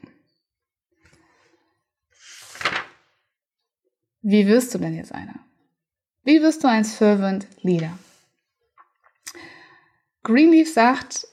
Wie 4.22 4.48
wirst 4.48 4.74
du 4.74 4.78
denn 4.78 4.96
jetzt 4.96 5.14
einer? 5.14 5.38
Wie 6.24 6.42
wirst 6.42 6.64
du 6.64 6.68
ein 6.68 6.84
Servant 6.84 7.46
Leader? 7.62 7.96
Greenleaf 10.24 10.72
sagt, 10.72 11.26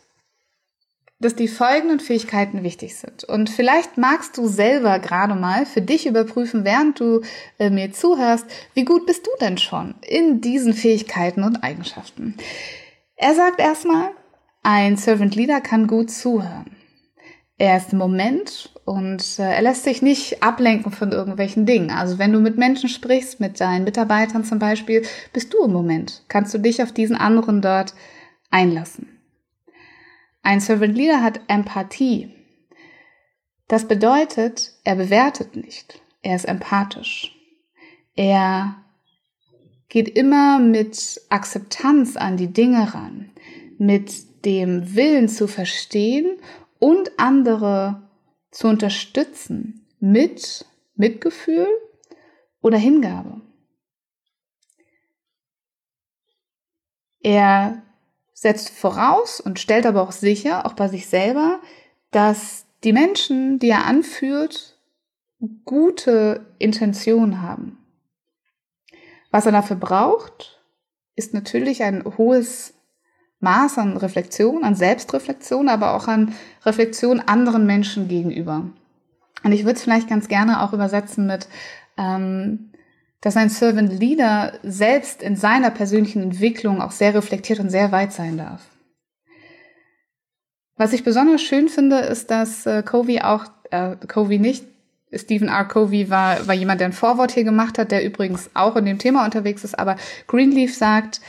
dass 1.19 1.35
die 1.35 1.47
folgenden 1.47 1.99
Fähigkeiten 1.99 2.63
wichtig 2.63 2.95
sind. 2.95 3.23
Und 3.23 3.49
vielleicht 3.49 3.97
magst 3.97 4.37
du 4.37 4.47
selber 4.47 4.99
gerade 4.99 5.33
mal 5.33 5.65
für 5.65 5.81
dich 5.81 6.05
überprüfen, 6.05 6.63
während 6.63 6.99
du 6.99 7.21
äh, 7.57 7.69
mir 7.69 7.91
zuhörst, 7.91 8.45
wie 8.75 8.85
gut 8.85 9.05
bist 9.05 9.25
du 9.25 9.31
denn 9.41 9.57
schon 9.57 9.95
in 10.01 10.41
diesen 10.41 10.73
Fähigkeiten 10.73 11.43
und 11.43 11.63
Eigenschaften. 11.63 12.35
Er 13.15 13.33
sagt 13.33 13.59
erstmal, 13.59 14.11
ein 14.61 14.97
Servant 14.97 15.35
Leader 15.35 15.59
kann 15.59 15.87
gut 15.87 16.11
zuhören. 16.11 16.75
Er 17.57 17.77
ist 17.77 17.91
im 17.91 17.97
Moment 17.97 18.69
und 18.85 19.39
äh, 19.39 19.55
er 19.55 19.63
lässt 19.63 19.85
sich 19.85 20.03
nicht 20.03 20.43
ablenken 20.43 20.91
von 20.91 21.11
irgendwelchen 21.11 21.65
Dingen. 21.65 21.89
Also 21.89 22.19
wenn 22.19 22.31
du 22.31 22.39
mit 22.39 22.59
Menschen 22.59 22.89
sprichst, 22.89 23.39
mit 23.39 23.59
deinen 23.59 23.85
Mitarbeitern 23.85 24.43
zum 24.43 24.59
Beispiel, 24.59 25.03
bist 25.33 25.51
du 25.51 25.63
im 25.63 25.73
Moment. 25.73 26.23
Kannst 26.27 26.53
du 26.53 26.59
dich 26.59 26.83
auf 26.83 26.91
diesen 26.91 27.15
anderen 27.15 27.63
dort 27.63 27.95
einlassen. 28.51 29.16
Ein 30.47 30.61
Servant 30.61 30.95
Leader 30.95 31.21
hat 31.21 31.41
Empathie. 31.49 32.33
Das 33.67 33.85
bedeutet, 33.85 34.71
er 34.85 34.95
bewertet 34.95 35.57
nicht. 35.57 36.01
Er 36.21 36.37
ist 36.37 36.45
empathisch. 36.45 37.35
Er 38.15 38.77
geht 39.89 40.07
immer 40.07 40.59
mit 40.59 41.19
Akzeptanz 41.27 42.15
an 42.15 42.37
die 42.37 42.53
Dinge 42.53 42.93
ran, 42.93 43.29
mit 43.77 44.45
dem 44.45 44.95
Willen 44.95 45.27
zu 45.27 45.49
verstehen 45.49 46.39
und 46.79 47.19
andere 47.19 48.09
zu 48.49 48.69
unterstützen 48.69 49.85
mit 49.99 50.65
Mitgefühl 50.95 51.67
oder 52.61 52.77
Hingabe. 52.77 53.41
Er 57.19 57.83
setzt 58.39 58.69
voraus 58.69 59.39
und 59.39 59.57
stellt 59.57 59.87
aber 59.87 60.03
auch 60.03 60.11
sicher, 60.11 60.67
auch 60.67 60.73
bei 60.73 60.87
sich 60.87 61.07
selber, 61.07 61.59
dass 62.11 62.65
die 62.83 62.93
Menschen, 62.93 63.57
die 63.57 63.69
er 63.69 63.87
anführt, 63.87 64.77
gute 65.65 66.45
Intentionen 66.59 67.41
haben. 67.41 67.79
Was 69.31 69.47
er 69.47 69.51
dafür 69.51 69.75
braucht, 69.75 70.61
ist 71.15 71.33
natürlich 71.33 71.81
ein 71.81 72.03
hohes 72.05 72.75
Maß 73.39 73.79
an 73.79 73.97
Reflexion, 73.97 74.63
an 74.63 74.75
Selbstreflexion, 74.75 75.67
aber 75.67 75.95
auch 75.95 76.07
an 76.07 76.35
Reflexion 76.63 77.19
anderen 77.19 77.65
Menschen 77.65 78.07
gegenüber. 78.07 78.69
Und 79.43 79.51
ich 79.51 79.63
würde 79.63 79.77
es 79.77 79.83
vielleicht 79.83 80.09
ganz 80.09 80.27
gerne 80.27 80.61
auch 80.61 80.73
übersetzen 80.73 81.25
mit, 81.25 81.47
ähm, 81.97 82.71
dass 83.21 83.37
ein 83.37 83.49
Servant 83.49 83.99
Leader 83.99 84.53
selbst 84.63 85.23
in 85.23 85.35
seiner 85.35 85.71
persönlichen 85.71 86.21
Entwicklung 86.21 86.81
auch 86.81 86.91
sehr 86.91 87.13
reflektiert 87.13 87.59
und 87.59 87.69
sehr 87.69 87.91
weit 87.91 88.13
sein 88.13 88.37
darf. 88.37 88.61
Was 90.75 90.93
ich 90.93 91.03
besonders 91.03 91.41
schön 91.41 91.69
finde, 91.69 91.97
ist, 91.99 92.29
dass 92.29 92.65
äh, 92.67 92.83
Covey 92.83 93.21
auch, 93.21 93.45
äh, 93.71 93.95
Covey 94.07 94.37
nicht, 94.37 94.65
Stephen 95.11 95.47
R. 95.47 95.65
Covey 95.65 96.09
war, 96.09 96.47
war 96.47 96.53
jemand, 96.53 96.81
der 96.81 96.89
ein 96.89 96.93
Vorwort 96.93 97.31
hier 97.31 97.45
gemacht 97.45 97.79
hat, 97.79 97.91
der 97.91 98.05
übrigens 98.05 98.51
auch 98.53 98.75
in 98.75 98.85
dem 98.85 98.99
Thema 98.99 99.25
unterwegs 99.25 99.63
ist, 99.63 99.79
aber 99.79 99.95
Greenleaf 100.27 100.75
sagt, 100.75 101.21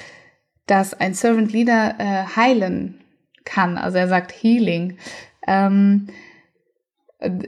dass 0.66 0.94
ein 0.94 1.14
Servant 1.14 1.52
Leader 1.52 1.94
äh, 1.98 2.36
heilen 2.36 3.00
kann. 3.44 3.78
Also 3.78 3.96
er 3.98 4.08
sagt 4.08 4.32
Healing. 4.32 4.98
Ähm, 5.46 6.08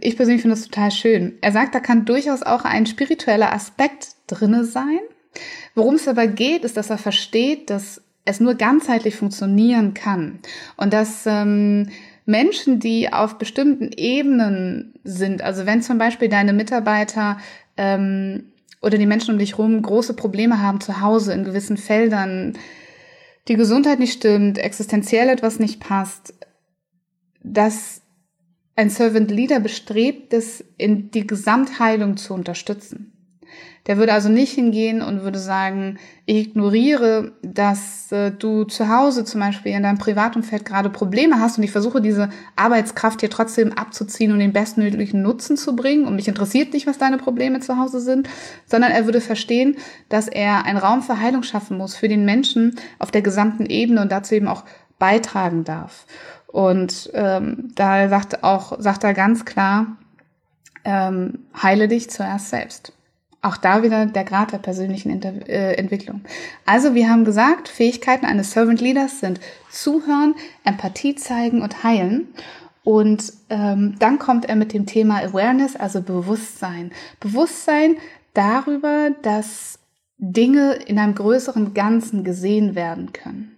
ich 0.00 0.16
persönlich 0.16 0.42
finde 0.42 0.56
das 0.56 0.66
total 0.66 0.90
schön. 0.90 1.38
Er 1.42 1.52
sagt, 1.52 1.74
da 1.74 1.80
kann 1.80 2.04
durchaus 2.04 2.42
auch 2.42 2.64
ein 2.64 2.86
spiritueller 2.86 3.52
Aspekt 3.52 4.08
drinne 4.30 4.64
sein. 4.64 5.00
Worum 5.74 5.94
es 5.94 6.08
aber 6.08 6.26
geht, 6.26 6.64
ist, 6.64 6.76
dass 6.76 6.90
er 6.90 6.98
versteht, 6.98 7.70
dass 7.70 8.02
es 8.24 8.40
nur 8.40 8.54
ganzheitlich 8.54 9.16
funktionieren 9.16 9.94
kann 9.94 10.40
und 10.76 10.92
dass 10.92 11.24
ähm, 11.26 11.88
Menschen, 12.26 12.78
die 12.78 13.12
auf 13.12 13.38
bestimmten 13.38 13.90
Ebenen 13.96 14.94
sind, 15.04 15.42
also 15.42 15.66
wenn 15.66 15.82
zum 15.82 15.98
Beispiel 15.98 16.28
deine 16.28 16.52
Mitarbeiter 16.52 17.38
ähm, 17.76 18.52
oder 18.82 18.98
die 18.98 19.06
Menschen 19.06 19.32
um 19.32 19.38
dich 19.38 19.52
herum 19.52 19.82
große 19.82 20.14
Probleme 20.14 20.62
haben 20.62 20.80
zu 20.80 21.00
Hause 21.00 21.32
in 21.32 21.44
gewissen 21.44 21.76
Feldern, 21.76 22.54
die 23.48 23.56
Gesundheit 23.56 23.98
nicht 23.98 24.12
stimmt, 24.12 24.58
existenziell 24.58 25.28
etwas 25.28 25.58
nicht 25.58 25.80
passt, 25.80 26.34
dass 27.42 28.02
ein 28.76 28.90
Servant 28.90 29.30
Leader 29.30 29.60
bestrebt 29.60 30.32
ist, 30.32 30.64
in 30.78 31.10
die 31.10 31.26
Gesamtheilung 31.26 32.16
zu 32.16 32.32
unterstützen. 32.32 33.09
Der 33.86 33.96
würde 33.96 34.12
also 34.12 34.28
nicht 34.28 34.52
hingehen 34.52 35.00
und 35.00 35.22
würde 35.22 35.38
sagen, 35.38 35.98
ich 36.26 36.48
ignoriere, 36.48 37.32
dass 37.42 38.12
äh, 38.12 38.30
du 38.30 38.64
zu 38.64 38.88
Hause 38.88 39.24
zum 39.24 39.40
Beispiel 39.40 39.72
in 39.72 39.82
deinem 39.82 39.98
Privatumfeld 39.98 40.64
gerade 40.64 40.90
Probleme 40.90 41.40
hast 41.40 41.56
und 41.56 41.64
ich 41.64 41.72
versuche 41.72 42.02
diese 42.02 42.28
Arbeitskraft 42.56 43.20
hier 43.20 43.30
trotzdem 43.30 43.72
abzuziehen 43.72 44.32
und 44.32 44.38
den 44.38 44.52
bestmöglichen 44.52 45.22
Nutzen 45.22 45.56
zu 45.56 45.74
bringen 45.74 46.06
und 46.06 46.14
mich 46.14 46.28
interessiert 46.28 46.74
nicht, 46.74 46.86
was 46.86 46.98
deine 46.98 47.16
Probleme 47.16 47.60
zu 47.60 47.78
Hause 47.78 48.00
sind, 48.00 48.28
sondern 48.66 48.92
er 48.92 49.06
würde 49.06 49.20
verstehen, 49.20 49.76
dass 50.08 50.28
er 50.28 50.66
einen 50.66 50.78
Raum 50.78 51.02
für 51.02 51.18
Heilung 51.18 51.42
schaffen 51.42 51.78
muss 51.78 51.96
für 51.96 52.08
den 52.08 52.24
Menschen 52.24 52.76
auf 52.98 53.10
der 53.10 53.22
gesamten 53.22 53.66
Ebene 53.66 54.02
und 54.02 54.12
dazu 54.12 54.34
eben 54.34 54.48
auch 54.48 54.64
beitragen 54.98 55.64
darf. 55.64 56.06
Und 56.46 57.10
ähm, 57.14 57.70
da 57.74 58.08
sagt 58.08 58.44
auch 58.44 58.80
sagt 58.80 59.04
er 59.04 59.14
ganz 59.14 59.44
klar, 59.44 59.96
ähm, 60.84 61.46
heile 61.60 61.88
dich 61.88 62.10
zuerst 62.10 62.50
selbst. 62.50 62.92
Auch 63.42 63.56
da 63.56 63.82
wieder 63.82 64.06
der 64.06 64.24
Grad 64.24 64.52
der 64.52 64.58
persönlichen 64.58 65.10
Inter 65.10 65.32
äh, 65.48 65.74
Entwicklung. 65.74 66.20
Also 66.66 66.94
wir 66.94 67.08
haben 67.08 67.24
gesagt, 67.24 67.68
Fähigkeiten 67.68 68.26
eines 68.26 68.52
Servant 68.52 68.80
Leaders 68.80 69.20
sind 69.20 69.40
zuhören, 69.70 70.34
Empathie 70.64 71.14
zeigen 71.14 71.62
und 71.62 71.82
heilen. 71.82 72.28
Und 72.84 73.32
ähm, 73.48 73.96
dann 73.98 74.18
kommt 74.18 74.46
er 74.46 74.56
mit 74.56 74.72
dem 74.72 74.86
Thema 74.86 75.22
Awareness, 75.22 75.76
also 75.76 76.02
Bewusstsein. 76.02 76.92
Bewusstsein 77.18 77.96
darüber, 78.34 79.10
dass 79.22 79.78
Dinge 80.18 80.74
in 80.74 80.98
einem 80.98 81.14
größeren 81.14 81.72
Ganzen 81.72 82.24
gesehen 82.24 82.74
werden 82.74 83.12
können. 83.12 83.49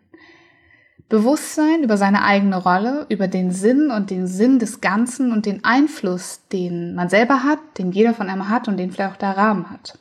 Bewusstsein 1.12 1.82
über 1.82 1.98
seine 1.98 2.24
eigene 2.24 2.56
Rolle, 2.56 3.04
über 3.10 3.28
den 3.28 3.50
Sinn 3.50 3.90
und 3.90 4.08
den 4.08 4.26
Sinn 4.26 4.58
des 4.58 4.80
Ganzen 4.80 5.30
und 5.30 5.44
den 5.44 5.62
Einfluss, 5.62 6.40
den 6.50 6.94
man 6.94 7.10
selber 7.10 7.44
hat, 7.44 7.58
den 7.76 7.92
jeder 7.92 8.14
von 8.14 8.30
einem 8.30 8.48
hat 8.48 8.66
und 8.66 8.78
den 8.78 8.90
vielleicht 8.90 9.12
auch 9.12 9.18
der 9.18 9.36
Rahmen 9.36 9.68
hat. 9.68 9.98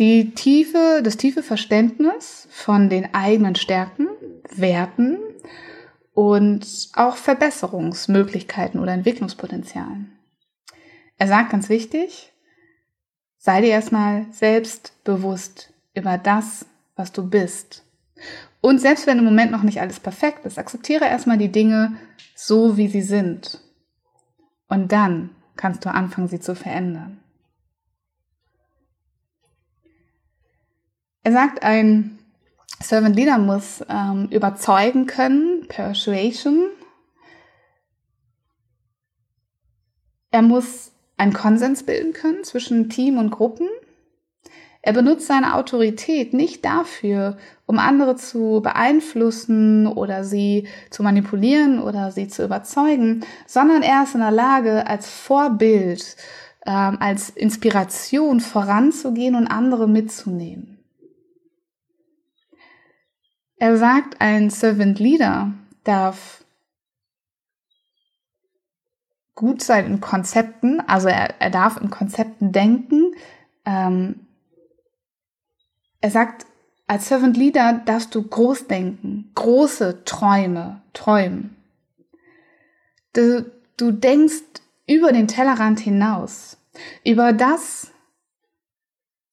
Die 0.00 0.34
tiefe, 0.34 1.00
das 1.04 1.16
tiefe 1.16 1.44
Verständnis 1.44 2.48
von 2.50 2.90
den 2.90 3.14
eigenen 3.14 3.54
Stärken, 3.54 4.08
Werten 4.52 5.18
und 6.12 6.66
auch 6.94 7.14
Verbesserungsmöglichkeiten 7.14 8.80
oder 8.80 8.90
Entwicklungspotenzialen. 8.90 10.10
Er 11.18 11.28
sagt 11.28 11.50
ganz 11.50 11.68
wichtig, 11.68 12.32
sei 13.38 13.60
dir 13.60 13.70
erstmal 13.70 14.26
selbst 14.32 15.04
bewusst 15.04 15.72
über 15.94 16.18
das, 16.18 16.66
was 16.96 17.12
du 17.12 17.30
bist 17.30 17.84
und 18.62 18.80
selbst 18.80 19.08
wenn 19.08 19.18
im 19.18 19.24
Moment 19.24 19.50
noch 19.50 19.64
nicht 19.64 19.80
alles 19.80 19.98
perfekt 19.98 20.46
ist, 20.46 20.56
akzeptiere 20.56 21.04
erstmal 21.04 21.36
die 21.36 21.50
Dinge 21.50 21.96
so, 22.36 22.76
wie 22.76 22.86
sie 22.86 23.02
sind. 23.02 23.60
Und 24.68 24.92
dann 24.92 25.30
kannst 25.56 25.84
du 25.84 25.90
anfangen, 25.90 26.28
sie 26.28 26.38
zu 26.38 26.54
verändern. 26.54 27.18
Er 31.24 31.32
sagt, 31.32 31.64
ein 31.64 32.18
Servant 32.80 33.16
Leader 33.16 33.38
muss 33.38 33.84
ähm, 33.88 34.28
überzeugen 34.30 35.06
können, 35.06 35.66
Persuasion. 35.66 36.68
Er 40.30 40.42
muss 40.42 40.92
einen 41.16 41.32
Konsens 41.32 41.82
bilden 41.82 42.12
können 42.12 42.44
zwischen 42.44 42.88
Team 42.88 43.18
und 43.18 43.30
Gruppen. 43.30 43.68
Er 44.84 44.92
benutzt 44.92 45.28
seine 45.28 45.54
Autorität 45.54 46.34
nicht 46.34 46.64
dafür, 46.64 47.36
um 47.66 47.78
andere 47.78 48.16
zu 48.16 48.60
beeinflussen 48.62 49.86
oder 49.86 50.24
sie 50.24 50.66
zu 50.90 51.04
manipulieren 51.04 51.78
oder 51.78 52.10
sie 52.10 52.26
zu 52.26 52.44
überzeugen, 52.44 53.24
sondern 53.46 53.82
er 53.82 54.02
ist 54.02 54.14
in 54.14 54.20
der 54.20 54.32
Lage, 54.32 54.88
als 54.88 55.08
Vorbild, 55.08 56.16
ähm, 56.66 56.98
als 56.98 57.30
Inspiration 57.30 58.40
voranzugehen 58.40 59.36
und 59.36 59.46
andere 59.46 59.88
mitzunehmen. 59.88 60.78
Er 63.56 63.76
sagt, 63.76 64.20
ein 64.20 64.50
Servant 64.50 64.98
Leader 64.98 65.52
darf 65.84 66.44
gut 69.36 69.62
sein 69.62 69.86
in 69.86 70.00
Konzepten, 70.00 70.80
also 70.80 71.06
er, 71.06 71.40
er 71.40 71.50
darf 71.50 71.80
in 71.80 71.88
Konzepten 71.88 72.50
denken, 72.50 73.14
ähm, 73.64 74.26
er 76.02 76.10
sagt, 76.10 76.46
als 76.86 77.08
Servant 77.08 77.36
Leader 77.38 77.80
darfst 77.86 78.14
du 78.14 78.22
groß 78.22 78.66
denken, 78.66 79.30
große 79.34 80.04
Träume 80.04 80.82
träumen. 80.92 81.56
Du, 83.14 83.50
du 83.76 83.92
denkst 83.92 84.42
über 84.86 85.12
den 85.12 85.28
Tellerrand 85.28 85.80
hinaus, 85.80 86.58
über 87.04 87.32
das, 87.32 87.92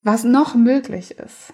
was 0.03 0.23
noch 0.23 0.55
möglich 0.55 1.11
ist. 1.11 1.53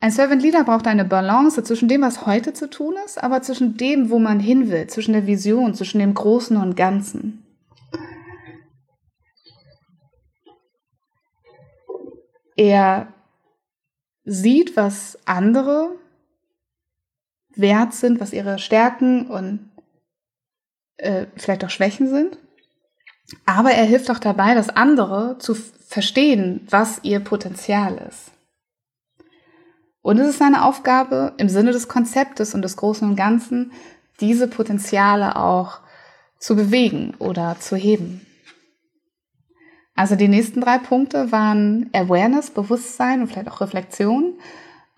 Ein 0.00 0.10
Servant 0.10 0.42
Leader 0.42 0.64
braucht 0.64 0.86
eine 0.86 1.04
Balance 1.04 1.62
zwischen 1.62 1.88
dem, 1.88 2.02
was 2.02 2.26
heute 2.26 2.52
zu 2.52 2.68
tun 2.68 2.96
ist, 3.04 3.22
aber 3.22 3.42
zwischen 3.42 3.76
dem, 3.76 4.10
wo 4.10 4.18
man 4.18 4.40
hin 4.40 4.70
will, 4.70 4.86
zwischen 4.88 5.14
der 5.14 5.26
Vision, 5.26 5.74
zwischen 5.74 6.00
dem 6.00 6.14
Großen 6.14 6.56
und 6.56 6.76
Ganzen. 6.76 7.45
Er 12.56 13.12
sieht, 14.24 14.76
was 14.76 15.18
andere 15.24 15.94
wert 17.54 17.94
sind, 17.94 18.20
was 18.20 18.32
ihre 18.32 18.58
Stärken 18.58 19.26
und 19.28 19.70
äh, 20.96 21.26
vielleicht 21.36 21.64
auch 21.64 21.70
Schwächen 21.70 22.08
sind. 22.08 22.38
Aber 23.44 23.70
er 23.70 23.84
hilft 23.84 24.10
auch 24.10 24.18
dabei, 24.18 24.54
das 24.54 24.68
andere 24.68 25.36
zu 25.38 25.54
verstehen, 25.54 26.66
was 26.70 27.00
ihr 27.02 27.20
Potenzial 27.20 27.96
ist. 28.08 28.30
Und 30.02 30.18
es 30.18 30.28
ist 30.28 30.38
seine 30.38 30.64
Aufgabe, 30.64 31.34
im 31.36 31.48
Sinne 31.48 31.72
des 31.72 31.88
Konzeptes 31.88 32.54
und 32.54 32.62
des 32.62 32.76
Großen 32.76 33.08
und 33.08 33.16
Ganzen, 33.16 33.72
diese 34.20 34.46
Potenziale 34.46 35.36
auch 35.36 35.80
zu 36.38 36.54
bewegen 36.54 37.14
oder 37.18 37.56
zu 37.58 37.76
heben. 37.76 38.24
Also 39.96 40.14
die 40.14 40.28
nächsten 40.28 40.60
drei 40.60 40.78
Punkte 40.78 41.32
waren 41.32 41.88
Awareness, 41.94 42.50
Bewusstsein 42.50 43.22
und 43.22 43.28
vielleicht 43.28 43.48
auch 43.48 43.62
Reflexion, 43.62 44.38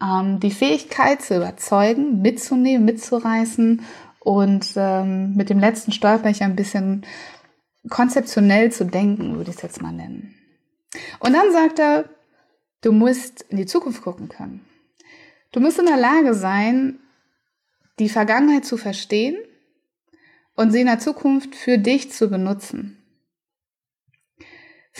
ähm, 0.02 0.40
die 0.40 0.50
Fähigkeit 0.50 1.22
zu 1.22 1.36
überzeugen, 1.36 2.20
mitzunehmen, 2.20 2.84
mitzureißen 2.84 3.82
und 4.18 4.66
ähm, 4.76 5.34
mit 5.36 5.50
dem 5.50 5.60
letzten 5.60 5.92
stolper 5.92 6.28
ich 6.28 6.42
ein 6.42 6.56
bisschen 6.56 7.06
konzeptionell 7.88 8.72
zu 8.72 8.84
denken, 8.84 9.36
würde 9.36 9.50
ich 9.50 9.56
es 9.56 9.62
jetzt 9.62 9.80
mal 9.80 9.92
nennen. 9.92 10.34
Und 11.20 11.32
dann 11.32 11.52
sagt 11.52 11.78
er, 11.78 12.04
du 12.82 12.92
musst 12.92 13.42
in 13.42 13.56
die 13.56 13.66
Zukunft 13.66 14.02
gucken 14.02 14.28
können. 14.28 14.66
Du 15.52 15.60
musst 15.60 15.78
in 15.78 15.86
der 15.86 15.96
Lage 15.96 16.34
sein, 16.34 16.98
die 17.98 18.08
Vergangenheit 18.08 18.64
zu 18.64 18.76
verstehen 18.76 19.36
und 20.54 20.72
sie 20.72 20.80
in 20.80 20.86
der 20.86 20.98
Zukunft 20.98 21.54
für 21.54 21.78
dich 21.78 22.12
zu 22.12 22.28
benutzen. 22.28 22.97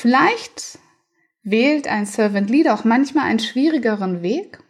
Vielleicht 0.01 0.79
wählt 1.43 1.89
ein 1.89 2.07
Servant 2.07 2.49
Leader 2.51 2.73
auch 2.75 2.85
manchmal 2.85 3.25
einen 3.25 3.41
schwierigeren 3.41 4.23
Weg, 4.23 4.63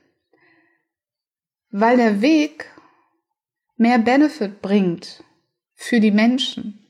weil 1.70 1.98
der 1.98 2.22
Weg 2.22 2.74
mehr 3.76 3.98
Benefit 3.98 4.62
bringt 4.62 5.22
für 5.74 6.00
die 6.00 6.12
Menschen. 6.12 6.82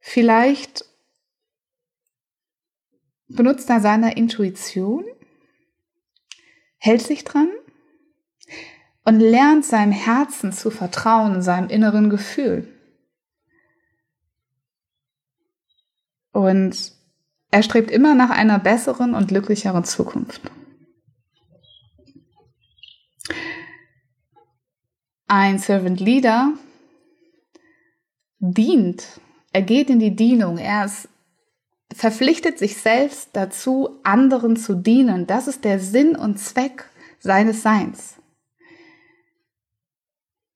Vielleicht 0.00 0.84
benutzt 3.28 3.70
er 3.70 3.78
seine 3.78 4.16
Intuition, 4.16 5.04
hält 6.78 7.02
sich 7.02 7.22
dran 7.22 7.50
und 9.04 9.20
lernt 9.20 9.64
seinem 9.64 9.92
Herzen 9.92 10.52
zu 10.52 10.72
vertrauen, 10.72 11.40
seinem 11.40 11.68
inneren 11.68 12.10
Gefühl. 12.10 12.75
Und 16.36 16.92
er 17.50 17.62
strebt 17.62 17.90
immer 17.90 18.14
nach 18.14 18.28
einer 18.28 18.58
besseren 18.58 19.14
und 19.14 19.28
glücklicheren 19.28 19.84
Zukunft. 19.84 20.42
Ein 25.28 25.58
Servant 25.58 25.98
Leader 25.98 26.52
dient, 28.38 29.18
er 29.54 29.62
geht 29.62 29.88
in 29.88 29.98
die 29.98 30.14
Dienung, 30.14 30.58
er 30.58 30.84
ist, 30.84 31.08
verpflichtet 31.90 32.58
sich 32.58 32.76
selbst 32.76 33.30
dazu, 33.32 33.98
anderen 34.02 34.56
zu 34.56 34.74
dienen. 34.74 35.26
Das 35.26 35.48
ist 35.48 35.64
der 35.64 35.80
Sinn 35.80 36.16
und 36.16 36.38
Zweck 36.38 36.90
seines 37.18 37.62
Seins. 37.62 38.16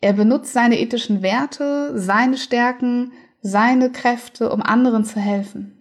Er 0.03 0.13
benutzt 0.13 0.53
seine 0.53 0.79
ethischen 0.79 1.23
Werte, 1.23 1.99
seine 1.99 2.37
Stärken, 2.37 3.13
seine 3.43 3.91
Kräfte, 3.91 4.51
um 4.51 4.63
anderen 4.63 5.05
zu 5.05 5.21
helfen. 5.21 5.77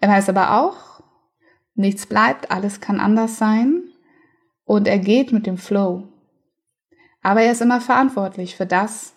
Er 0.00 0.08
weiß 0.08 0.28
aber 0.28 0.58
auch, 0.60 1.02
nichts 1.74 2.06
bleibt, 2.06 2.50
alles 2.50 2.80
kann 2.80 3.00
anders 3.00 3.36
sein 3.38 3.82
und 4.64 4.88
er 4.88 4.98
geht 4.98 5.32
mit 5.32 5.46
dem 5.46 5.58
Flow. 5.58 6.08
Aber 7.22 7.42
er 7.42 7.52
ist 7.52 7.60
immer 7.60 7.80
verantwortlich 7.80 8.56
für 8.56 8.66
das, 8.66 9.14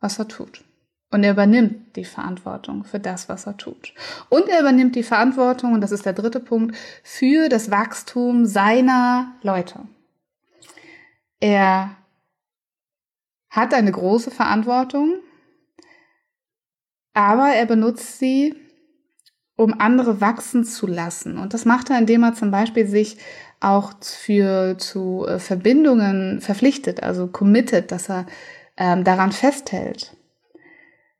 was 0.00 0.18
er 0.18 0.28
tut. 0.28 0.64
Und 1.10 1.24
er 1.24 1.32
übernimmt 1.32 1.94
die 1.96 2.06
Verantwortung 2.06 2.84
für 2.84 2.98
das, 2.98 3.28
was 3.28 3.46
er 3.46 3.56
tut. 3.58 3.92
Und 4.30 4.48
er 4.48 4.60
übernimmt 4.60 4.96
die 4.96 5.02
Verantwortung, 5.02 5.74
und 5.74 5.82
das 5.82 5.92
ist 5.92 6.06
der 6.06 6.14
dritte 6.14 6.40
Punkt, 6.40 6.74
für 7.04 7.50
das 7.50 7.70
Wachstum 7.70 8.46
seiner 8.46 9.34
Leute. 9.42 9.80
Er 11.38 11.96
hat 13.50 13.74
eine 13.74 13.92
große 13.92 14.30
Verantwortung 14.30 15.16
aber 17.14 17.48
er 17.48 17.66
benutzt 17.66 18.18
sie, 18.18 18.54
um 19.56 19.78
andere 19.78 20.20
wachsen 20.20 20.64
zu 20.64 20.86
lassen. 20.86 21.38
Und 21.38 21.54
das 21.54 21.64
macht 21.64 21.90
er, 21.90 21.98
indem 21.98 22.22
er 22.22 22.34
zum 22.34 22.50
Beispiel 22.50 22.86
sich 22.86 23.18
auch 23.60 23.92
für 24.02 24.76
zu 24.78 25.26
äh, 25.26 25.38
Verbindungen 25.38 26.40
verpflichtet, 26.40 27.02
also 27.02 27.28
committed, 27.28 27.92
dass 27.92 28.08
er 28.08 28.26
ähm, 28.76 29.04
daran 29.04 29.32
festhält, 29.32 30.16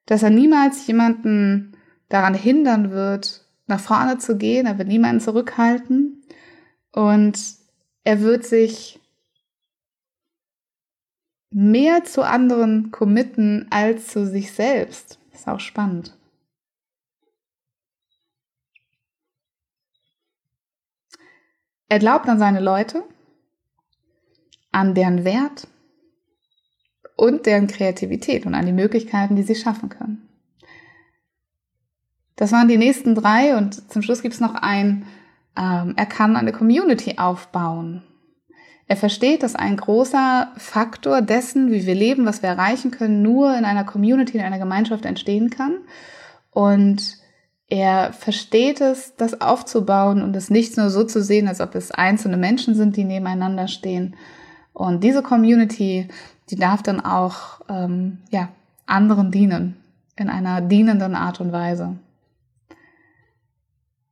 dass 0.06 0.22
er 0.22 0.30
niemals 0.30 0.86
jemanden 0.86 1.76
daran 2.08 2.34
hindern 2.34 2.90
wird, 2.90 3.46
nach 3.66 3.80
vorne 3.80 4.18
zu 4.18 4.36
gehen, 4.36 4.66
er 4.66 4.78
wird 4.78 4.88
niemanden 4.88 5.20
zurückhalten 5.20 6.22
und 6.90 7.38
er 8.04 8.20
wird 8.20 8.44
sich 8.44 8.98
mehr 11.50 12.04
zu 12.04 12.22
anderen 12.22 12.90
committen 12.90 13.66
als 13.70 14.08
zu 14.08 14.26
sich 14.26 14.52
selbst. 14.52 15.21
Ist 15.42 15.48
auch 15.48 15.58
spannend. 15.58 16.16
Er 21.88 21.98
glaubt 21.98 22.28
an 22.28 22.38
seine 22.38 22.60
Leute, 22.60 23.02
an 24.70 24.94
deren 24.94 25.24
Wert 25.24 25.66
und 27.16 27.44
deren 27.46 27.66
Kreativität 27.66 28.46
und 28.46 28.54
an 28.54 28.66
die 28.66 28.72
Möglichkeiten, 28.72 29.34
die 29.34 29.42
sie 29.42 29.56
schaffen 29.56 29.88
können. 29.88 30.28
Das 32.36 32.52
waren 32.52 32.68
die 32.68 32.78
nächsten 32.78 33.16
drei 33.16 33.56
und 33.56 33.90
zum 33.90 34.02
Schluss 34.02 34.22
gibt 34.22 34.34
es 34.34 34.40
noch 34.40 34.54
ein, 34.54 35.08
ähm, 35.56 35.94
er 35.96 36.06
kann 36.06 36.36
eine 36.36 36.52
Community 36.52 37.18
aufbauen. 37.18 38.04
Er 38.92 38.96
versteht, 38.98 39.42
dass 39.42 39.54
ein 39.54 39.78
großer 39.78 40.52
Faktor 40.58 41.22
dessen, 41.22 41.70
wie 41.70 41.86
wir 41.86 41.94
leben, 41.94 42.26
was 42.26 42.42
wir 42.42 42.50
erreichen 42.50 42.90
können, 42.90 43.22
nur 43.22 43.56
in 43.56 43.64
einer 43.64 43.84
Community, 43.84 44.36
in 44.36 44.44
einer 44.44 44.58
Gemeinschaft 44.58 45.06
entstehen 45.06 45.48
kann. 45.48 45.78
Und 46.50 47.16
er 47.70 48.12
versteht 48.12 48.82
es, 48.82 49.16
das 49.16 49.40
aufzubauen 49.40 50.20
und 50.20 50.36
es 50.36 50.50
nicht 50.50 50.76
nur 50.76 50.90
so 50.90 51.04
zu 51.04 51.22
sehen, 51.22 51.48
als 51.48 51.62
ob 51.62 51.74
es 51.74 51.90
einzelne 51.90 52.36
Menschen 52.36 52.74
sind, 52.74 52.94
die 52.98 53.04
nebeneinander 53.04 53.66
stehen. 53.66 54.14
Und 54.74 55.02
diese 55.02 55.22
Community, 55.22 56.08
die 56.50 56.56
darf 56.56 56.82
dann 56.82 57.00
auch 57.00 57.62
ähm, 57.70 58.18
ja, 58.28 58.50
anderen 58.84 59.30
dienen, 59.30 59.78
in 60.16 60.28
einer 60.28 60.60
dienenden 60.60 61.14
Art 61.14 61.40
und 61.40 61.50
Weise. 61.50 61.96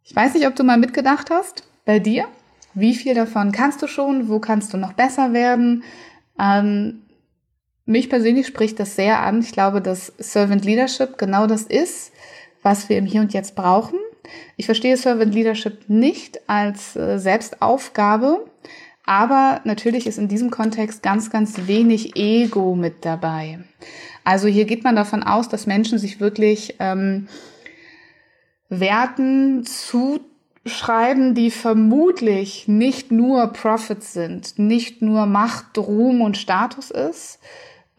Ich 0.05 0.17
weiß 0.17 0.33
nicht, 0.33 0.47
ob 0.47 0.57
du 0.57 0.65
mal 0.65 0.79
mitgedacht 0.79 1.29
hast 1.29 1.65
bei 1.85 1.99
dir. 1.99 2.29
Wie 2.75 2.95
viel 2.95 3.15
davon 3.15 3.53
kannst 3.53 3.83
du 3.83 3.87
schon? 3.87 4.29
Wo 4.29 4.39
kannst 4.39 4.73
du 4.73 4.77
noch 4.77 4.93
besser 4.93 5.33
werden? 5.33 5.83
Ähm, 6.39 7.03
mich 7.85 8.09
persönlich 8.09 8.47
spricht 8.47 8.79
das 8.79 8.97
sehr 8.97 9.21
an. 9.21 9.41
Ich 9.41 9.53
glaube, 9.53 9.81
dass 9.81 10.13
Servant 10.19 10.65
Leadership 10.65 11.19
genau 11.19 11.47
das 11.47 11.63
ist, 11.63 12.13
was 12.63 12.89
wir 12.89 12.99
im 12.99 13.07
Hier 13.07 13.21
und 13.21 13.33
Jetzt 13.33 13.57
brauchen. 13.57 13.99
Ich 14.57 14.67
verstehe 14.67 14.97
Servant 14.97 15.35
Leadership 15.35 15.89
nicht 15.89 16.49
als 16.49 16.95
äh, 16.95 17.19
Selbstaufgabe, 17.19 18.45
aber 19.05 19.61
natürlich 19.65 20.07
ist 20.07 20.19
in 20.19 20.29
diesem 20.29 20.51
Kontext 20.51 21.03
ganz, 21.03 21.31
ganz 21.31 21.67
wenig 21.67 22.17
Ego 22.17 22.77
mit 22.77 23.05
dabei. 23.05 23.59
Also 24.23 24.47
hier 24.47 24.67
geht 24.67 24.85
man 24.85 24.95
davon 24.95 25.23
aus, 25.23 25.49
dass 25.49 25.67
Menschen 25.67 25.99
sich 25.99 26.21
wirklich 26.21 26.77
ähm, 26.79 27.27
Werten 28.69 29.67
zuschreiben, 30.65 31.35
die 31.35 31.51
vermutlich 31.51 32.69
nicht 32.69 33.11
nur 33.11 33.49
Profits 33.49 34.13
sind, 34.13 34.59
nicht 34.59 35.03
nur 35.03 35.27
Macht, 35.27 35.79
Ruhm 35.79 36.21
und 36.21 36.37
Status 36.37 36.91
ist, 36.91 37.39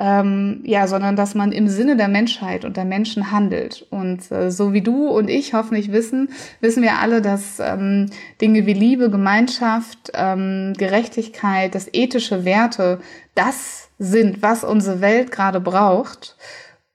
ähm, 0.02 0.62
ja, 0.63 0.88
sondern 0.88 1.15
dass 1.15 1.36
man 1.36 1.52
im 1.52 1.67
Sinne 1.67 1.95
der 1.95 2.08
Menschheit 2.08 2.65
und 2.65 2.76
der 2.76 2.86
Menschen 2.86 3.32
handelt. 3.32 3.86
Und 3.91 4.32
äh, 4.32 4.50
so 4.50 4.74
wie 4.74 4.82
du 4.82 5.08
und 5.08 5.30
ich 5.30 5.54
hoffentlich 5.54 5.91
wissen, 5.91 6.30
wissen 6.60 6.82
wir 6.82 6.97
alle, 7.00 7.21
dass 7.21 7.60
ähm, 7.60 8.08
Dinge 8.41 8.65
wie 8.65 8.74
Liebe, 8.74 9.12
Gemeinschaft, 9.12 10.12
ähm, 10.15 10.74
Gerechtigkeit, 10.76 11.76
dass 11.76 11.89
ethische 11.93 12.45
Werte 12.45 13.00
das 13.36 13.89
sind, 14.00 14.41
was 14.41 14.63
unsere 14.63 15.02
Welt 15.02 15.32
gerade 15.32 15.60
braucht. 15.60 16.36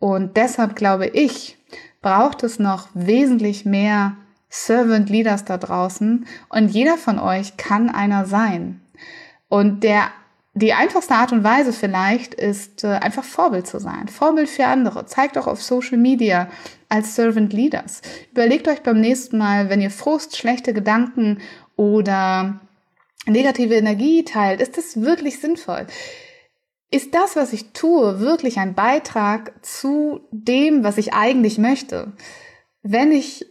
Und 0.01 0.37
deshalb 0.37 0.75
glaube 0.75 1.07
ich, 1.07 1.57
braucht 2.03 2.43
es 2.43 2.59
noch 2.59 2.89
wesentlich 2.95 3.65
mehr 3.65 4.17
Servant 4.65 5.11
Leaders 5.11 5.45
da 5.45 5.59
draußen 5.59 6.27
und 6.49 6.69
jeder 6.69 6.97
von 6.97 7.19
euch 7.19 7.57
kann 7.57 7.91
einer 7.91 8.27
sein. 8.27 8.81
Und 9.49 9.85
der 9.85 10.11
die 10.55 10.73
einfachste 10.73 11.15
Art 11.15 11.33
und 11.33 11.45
Weise 11.45 11.75
vielleicht 11.75 12.33
ist 12.33 12.83
äh, 12.83 12.87
einfach 12.87 13.25
Vorbild 13.25 13.67
zu 13.67 13.79
sein. 13.79 14.09
Vorbild 14.09 14.49
für 14.49 14.65
andere. 14.65 15.05
Zeigt 15.05 15.37
auch 15.37 15.47
auf 15.47 15.63
Social 15.63 15.99
Media 15.99 16.49
als 16.89 17.15
Servant 17.15 17.53
Leaders. 17.53 18.01
Überlegt 18.33 18.67
euch 18.67 18.83
beim 18.83 18.99
nächsten 18.99 19.37
Mal, 19.37 19.69
wenn 19.69 19.83
ihr 19.83 19.91
Frust, 19.91 20.35
schlechte 20.35 20.73
Gedanken 20.73 21.43
oder 21.77 22.59
negative 23.27 23.75
Energie 23.75 24.25
teilt, 24.25 24.63
ist 24.63 24.79
das 24.79 25.03
wirklich 25.03 25.41
sinnvoll? 25.41 25.87
Ist 26.91 27.15
das, 27.15 27.37
was 27.37 27.53
ich 27.53 27.73
tue, 27.73 28.21
wirklich 28.21 28.59
ein 28.59 28.75
Beitrag 28.75 29.53
zu 29.63 30.21
dem, 30.31 30.85
was 30.85 30.97
ich 30.97 31.13
eigentlich 31.13 31.59
möchte? 31.59 32.13
Wenn 32.83 33.13
ich 33.13 33.45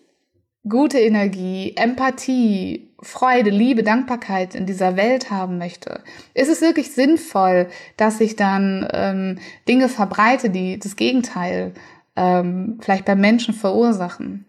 gute 0.67 0.99
Energie, 0.99 1.73
Empathie, 1.75 2.89
Freude, 3.01 3.51
Liebe, 3.51 3.83
Dankbarkeit 3.83 4.55
in 4.55 4.65
dieser 4.65 4.95
Welt 4.95 5.29
haben 5.29 5.57
möchte, 5.57 6.01
ist 6.33 6.49
es 6.49 6.61
wirklich 6.61 6.91
sinnvoll, 6.91 7.67
dass 7.97 8.19
ich 8.19 8.35
dann 8.35 8.87
ähm, 8.91 9.39
Dinge 9.67 9.89
verbreite, 9.89 10.49
die 10.49 10.79
das 10.79 10.95
Gegenteil 10.95 11.73
ähm, 12.15 12.79
vielleicht 12.81 13.05
bei 13.05 13.15
Menschen 13.15 13.53
verursachen. 13.53 14.45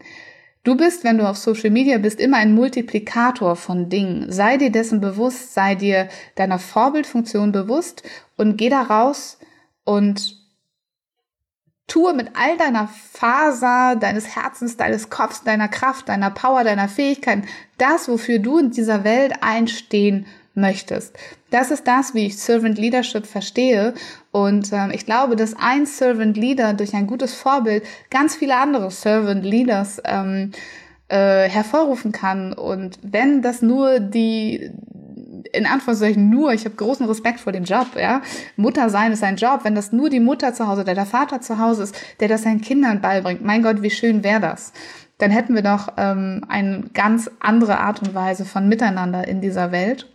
Du 0.65 0.77
bist, 0.77 1.05
wenn 1.05 1.19
du 1.19 1.29
auf 1.29 1.37
Social 1.37 1.71
Media 1.71 1.99
bist, 1.99 2.19
immer 2.19 2.39
ein 2.39 2.55
Multiplikator 2.55 3.55
von 3.55 3.89
Dingen. 3.89 4.33
Sei 4.33 4.57
dir 4.57 4.71
dessen 4.71 5.01
bewusst, 5.01 5.55
sei 5.55 5.77
dir 5.77 6.09
deiner 6.35 6.59
Vorbildfunktion 6.59 7.53
bewusst 7.53 8.03
und 8.37 8.57
geh 8.57 8.69
da 8.69 8.83
raus 8.83 9.39
und 9.85 10.46
Tue 11.87 12.15
mit 12.15 12.31
all 12.35 12.57
deiner 12.57 12.89
Faser, 12.89 13.97
deines 13.97 14.35
Herzens, 14.35 14.77
deines 14.77 15.09
Kopfs, 15.09 15.45
deiner 15.45 15.69
Kraft, 15.69 16.09
deiner 16.09 16.31
Power, 16.31 16.65
deiner 16.65 16.89
Fähigkeiten, 16.89 17.45
das, 17.79 18.09
wofür 18.09 18.41
du 18.41 18.59
in 18.59 18.71
dieser 18.73 19.05
Welt 19.05 19.35
einstehen 19.41 20.27
möchtest. 20.55 21.17
Das 21.51 21.71
ist 21.71 21.87
das, 21.87 22.15
wie 22.15 22.27
ich 22.27 22.39
Servant 22.39 22.79
Leadership 22.79 23.27
verstehe. 23.27 23.95
Und 24.33 24.73
ähm, 24.73 24.91
ich 24.93 25.07
glaube, 25.07 25.37
dass 25.37 25.55
ein 25.55 25.87
Servant 25.87 26.37
Leader 26.37 26.75
durch 26.75 26.95
ein 26.95 27.07
gutes 27.07 27.35
Vorbild 27.35 27.85
ganz 28.11 28.35
viele 28.35 28.57
andere 28.57 28.91
Servant 28.91 29.45
Leaders 29.45 30.03
ähm, 30.05 30.51
äh, 31.09 31.49
hervorrufen 31.49 32.11
kann. 32.11 32.53
Und 32.53 32.99
wenn 33.03 33.43
das 33.43 33.63
nur 33.63 34.01
die 34.01 34.73
in 35.53 35.67
Anführungszeichen 35.67 36.31
nur, 36.31 36.53
ich 36.53 36.65
habe 36.65 36.75
großen 36.75 37.07
Respekt 37.07 37.41
vor 37.41 37.53
dem 37.53 37.65
Job, 37.65 37.89
ja. 37.97 38.23
Mutter 38.57 38.91
sein 38.91 39.13
ist 39.13 39.23
ein 39.23 39.37
Job. 39.37 39.61
Wenn 39.63 39.75
das 39.75 39.93
nur 39.93 40.11
die 40.11 40.21
Mutter 40.21 40.55
zu 40.55 40.67
Hause 40.67 40.83
oder 40.83 40.95
der 40.95 41.07
Vater 41.07 41.41
zu 41.41 41.59
Hause 41.59 41.85
ist, 41.85 41.97
der 42.21 42.29
das 42.29 42.43
seinen 42.43 42.61
Kindern 42.61 43.01
beibringt, 43.01 43.45
mein 43.45 43.63
Gott, 43.63 43.83
wie 43.83 43.91
schön 43.91 44.25
wäre 44.25 44.41
das. 44.41 44.73
Dann 45.19 45.31
hätten 45.31 45.55
wir 45.55 45.63
doch 45.63 45.95
ähm, 45.97 46.45
eine 46.49 46.85
ganz 46.93 47.31
andere 47.41 47.79
Art 47.79 48.03
und 48.03 48.15
Weise 48.15 48.45
von 48.45 48.69
Miteinander 48.69 49.27
in 49.27 49.41
dieser 49.41 49.73
Welt. 49.73 50.13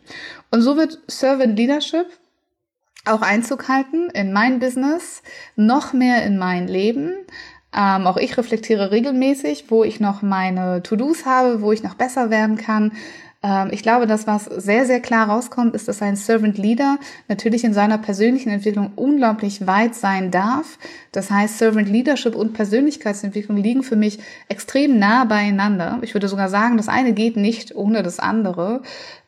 Und 0.52 0.62
so 0.62 0.78
wird 0.78 1.00
Servant 1.08 1.58
Leadership 1.58 2.06
auch 3.06 3.22
Einzug 3.22 3.67
halten 3.67 4.10
in 4.13 4.32
mein 4.32 4.60
Business, 4.60 5.24
noch 5.56 5.94
mehr 5.94 6.24
in 6.24 6.38
mein 6.38 6.67
Leben. 6.67 7.13
Ähm, 7.76 8.06
auch 8.06 8.17
ich 8.17 8.38
reflektiere 8.38 8.91
regelmäßig, 8.91 9.65
wo 9.70 9.84
ich 9.84 10.00
noch 10.00 10.22
meine 10.22 10.84
To-Dos 10.84 11.26
habe, 11.26 11.62
wo 11.62 11.72
ich 11.72 11.84
noch 11.84 11.96
besser 11.96 12.30
werden 12.30 12.58
kann, 12.58 12.91
ich 13.72 13.82
glaube, 13.82 14.06
das, 14.06 14.28
was 14.28 14.46
sehr, 14.46 14.86
sehr 14.86 15.00
klar 15.00 15.28
rauskommt, 15.28 15.74
ist, 15.74 15.88
dass 15.88 16.04
ein 16.04 16.16
Servant 16.16 16.60
Leader 16.60 17.00
natürlich 17.28 17.64
in 17.64 17.74
seiner 17.74 17.98
persönlichen 17.98 18.50
Entwicklung 18.50 18.92
unglaublich 18.96 19.66
weit 19.66 19.96
sein 19.96 20.30
darf. 20.30 20.78
Das 21.12 21.32
heißt, 21.32 21.58
Servant 21.58 21.90
Leadership 21.90 22.36
und 22.36 22.54
Persönlichkeitsentwicklung 22.54 23.58
liegen 23.58 23.82
für 23.82 23.96
mich 23.96 24.20
extrem 24.48 25.00
nah 25.00 25.26
beieinander. 25.26 25.98
Ich 26.04 26.14
würde 26.14 26.28
sogar 26.28 26.50
sagen, 26.50 26.78
das 26.78 26.88
eine 26.88 27.14
geht 27.14 27.36
nicht 27.36 27.76
ohne 27.76 28.04
das 28.04 28.20
andere. 28.20 28.84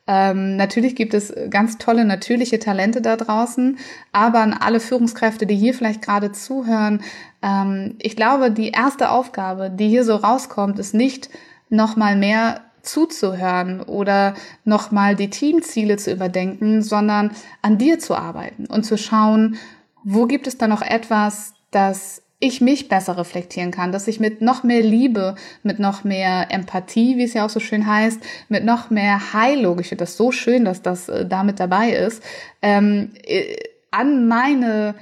Ähm, 0.06 0.56
natürlich 0.56 0.96
gibt 0.96 1.14
es 1.14 1.34
ganz 1.48 1.78
tolle 1.78 2.04
natürliche 2.04 2.58
Talente 2.58 3.00
da 3.00 3.16
draußen, 3.16 3.78
aber 4.12 4.40
an 4.40 4.52
alle 4.52 4.78
Führungskräfte, 4.78 5.46
die 5.46 5.56
hier 5.56 5.74
vielleicht 5.74 6.02
gerade 6.02 6.30
zuhören, 6.30 7.00
ähm, 7.42 7.96
ich 7.98 8.14
glaube, 8.14 8.50
die 8.50 8.70
erste 8.70 9.10
Aufgabe, 9.10 9.70
die 9.70 9.88
hier 9.88 10.04
so 10.04 10.16
rauskommt, 10.16 10.78
ist 10.78 10.94
nicht 10.94 11.30
nochmal 11.70 12.16
mehr 12.16 12.60
zuzuhören 12.84 13.80
oder 13.80 14.34
nochmal 14.64 15.16
die 15.16 15.30
Teamziele 15.30 15.96
zu 15.96 16.12
überdenken, 16.12 16.82
sondern 16.82 17.32
an 17.62 17.78
dir 17.78 17.98
zu 17.98 18.14
arbeiten 18.14 18.66
und 18.66 18.84
zu 18.84 18.96
schauen, 18.98 19.56
wo 20.04 20.26
gibt 20.26 20.46
es 20.46 20.58
da 20.58 20.68
noch 20.68 20.82
etwas, 20.82 21.54
das 21.70 22.22
ich 22.40 22.60
mich 22.60 22.88
besser 22.88 23.16
reflektieren 23.16 23.70
kann, 23.70 23.90
dass 23.90 24.06
ich 24.06 24.20
mit 24.20 24.42
noch 24.42 24.64
mehr 24.64 24.82
Liebe, 24.82 25.34
mit 25.62 25.78
noch 25.78 26.04
mehr 26.04 26.48
Empathie, 26.50 27.16
wie 27.16 27.24
es 27.24 27.32
ja 27.32 27.46
auch 27.46 27.50
so 27.50 27.60
schön 27.60 27.86
heißt, 27.86 28.20
mit 28.48 28.64
noch 28.64 28.90
mehr 28.90 29.32
Heilung, 29.32 29.80
ich 29.80 29.88
finde 29.88 30.02
das 30.02 30.16
so 30.16 30.30
schön, 30.30 30.64
dass 30.64 30.82
das 30.82 31.08
äh, 31.08 31.26
damit 31.26 31.58
dabei 31.58 31.90
ist, 31.90 32.22
ähm, 32.60 33.12
äh, 33.24 33.56
an 33.90 34.28
meine 34.28 34.94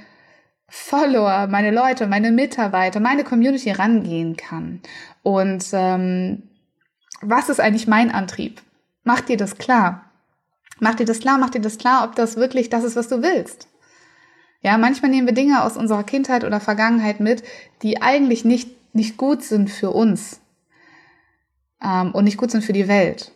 Follower, 0.69 1.47
meine 1.47 1.71
Leute, 1.71 2.07
meine 2.07 2.31
Mitarbeiter, 2.31 2.99
meine 2.99 3.23
Community 3.23 3.71
rangehen 3.71 4.37
kann. 4.37 4.81
Und 5.21 5.65
ähm, 5.73 6.43
was 7.25 7.49
ist 7.49 7.59
eigentlich 7.59 7.87
mein 7.87 8.11
Antrieb? 8.11 8.61
Mach 9.03 9.21
dir 9.21 9.37
das 9.37 9.57
klar. 9.57 10.11
Mach 10.79 10.95
dir 10.95 11.05
das 11.05 11.19
klar, 11.19 11.37
mach 11.37 11.49
dir 11.49 11.61
das 11.61 11.77
klar, 11.77 12.03
ob 12.03 12.15
das 12.15 12.35
wirklich 12.35 12.69
das 12.69 12.83
ist, 12.83 12.95
was 12.95 13.07
du 13.07 13.21
willst. 13.21 13.67
Ja, 14.61 14.77
manchmal 14.77 15.11
nehmen 15.11 15.27
wir 15.27 15.33
Dinge 15.33 15.63
aus 15.63 15.77
unserer 15.77 16.03
Kindheit 16.03 16.43
oder 16.43 16.59
Vergangenheit 16.59 17.19
mit, 17.19 17.43
die 17.81 18.01
eigentlich 18.01 18.45
nicht, 18.45 18.95
nicht 18.95 19.17
gut 19.17 19.43
sind 19.43 19.69
für 19.69 19.91
uns 19.91 20.39
ähm, 21.83 22.11
und 22.13 22.23
nicht 22.23 22.37
gut 22.37 22.51
sind 22.51 22.63
für 22.63 22.73
die 22.73 22.87
Welt. 22.87 23.31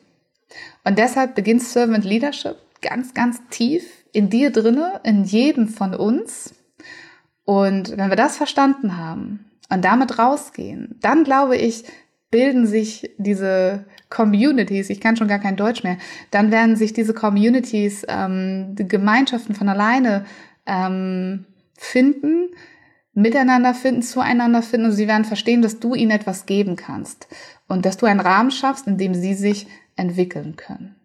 Und 0.85 0.97
deshalb 0.97 1.35
beginnt 1.35 1.63
Servant 1.63 2.05
Leadership 2.05 2.55
ganz, 2.81 3.13
ganz 3.13 3.41
tief 3.49 3.83
in 4.13 4.29
dir 4.29 4.51
drinne, 4.51 5.01
in 5.03 5.25
jedem 5.25 5.67
von 5.67 5.93
uns. 5.93 6.55
Und 7.43 7.97
wenn 7.97 8.09
wir 8.09 8.15
das 8.15 8.37
verstanden 8.37 8.97
haben 8.97 9.45
und 9.69 9.83
damit 9.83 10.17
rausgehen, 10.17 10.97
dann 11.01 11.25
glaube 11.25 11.57
ich, 11.57 11.83
bilden 12.29 12.67
sich 12.67 13.11
diese 13.17 13.85
Communities, 14.09 14.89
ich 14.89 14.99
kann 14.99 15.15
schon 15.15 15.27
gar 15.27 15.39
kein 15.39 15.55
Deutsch 15.55 15.83
mehr, 15.83 15.97
dann 16.31 16.51
werden 16.51 16.75
sich 16.75 16.93
diese 16.93 17.13
Communities, 17.13 18.05
ähm, 18.07 18.75
Gemeinschaften 18.75 19.55
von 19.55 19.69
alleine 19.69 20.25
ähm, 20.65 21.45
finden, 21.77 22.49
miteinander 23.13 23.73
finden, 23.73 24.01
zueinander 24.01 24.61
finden 24.61 24.87
und 24.87 24.91
sie 24.93 25.07
werden 25.07 25.25
verstehen, 25.25 25.61
dass 25.61 25.79
du 25.79 25.95
ihnen 25.95 26.11
etwas 26.11 26.45
geben 26.45 26.75
kannst 26.75 27.27
und 27.67 27.85
dass 27.85 27.97
du 27.97 28.05
einen 28.05 28.19
Rahmen 28.19 28.51
schaffst, 28.51 28.87
in 28.87 28.97
dem 28.97 29.15
sie 29.15 29.33
sich 29.33 29.67
entwickeln 29.95 30.55
können. 30.55 30.96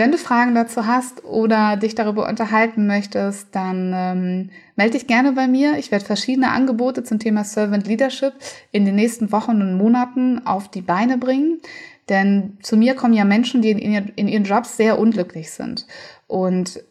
Wenn 0.00 0.12
du 0.12 0.16
Fragen 0.16 0.54
dazu 0.54 0.86
hast 0.86 1.24
oder 1.26 1.76
dich 1.76 1.94
darüber 1.94 2.26
unterhalten 2.26 2.86
möchtest, 2.86 3.54
dann 3.54 3.92
ähm, 3.94 4.50
melde 4.74 4.92
dich 4.92 5.06
gerne 5.06 5.32
bei 5.32 5.46
mir. 5.46 5.76
Ich 5.76 5.90
werde 5.90 6.06
verschiedene 6.06 6.52
Angebote 6.52 7.04
zum 7.04 7.18
Thema 7.18 7.44
Servant 7.44 7.86
Leadership 7.86 8.32
in 8.72 8.86
den 8.86 8.94
nächsten 8.94 9.30
Wochen 9.30 9.60
und 9.60 9.76
Monaten 9.76 10.46
auf 10.46 10.70
die 10.70 10.80
Beine 10.80 11.18
bringen. 11.18 11.60
Denn 12.08 12.56
zu 12.62 12.78
mir 12.78 12.94
kommen 12.94 13.12
ja 13.12 13.26
Menschen, 13.26 13.60
die 13.60 13.72
in, 13.72 14.08
in 14.16 14.26
ihren 14.26 14.44
Jobs 14.44 14.78
sehr 14.78 14.98
unglücklich 14.98 15.50
sind. 15.50 15.86
Und 16.26 16.82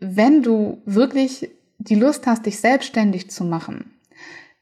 wenn 0.00 0.42
du 0.42 0.80
wirklich 0.86 1.50
die 1.76 1.96
Lust 1.96 2.26
hast, 2.26 2.46
dich 2.46 2.60
selbstständig 2.60 3.30
zu 3.30 3.44
machen, 3.44 3.92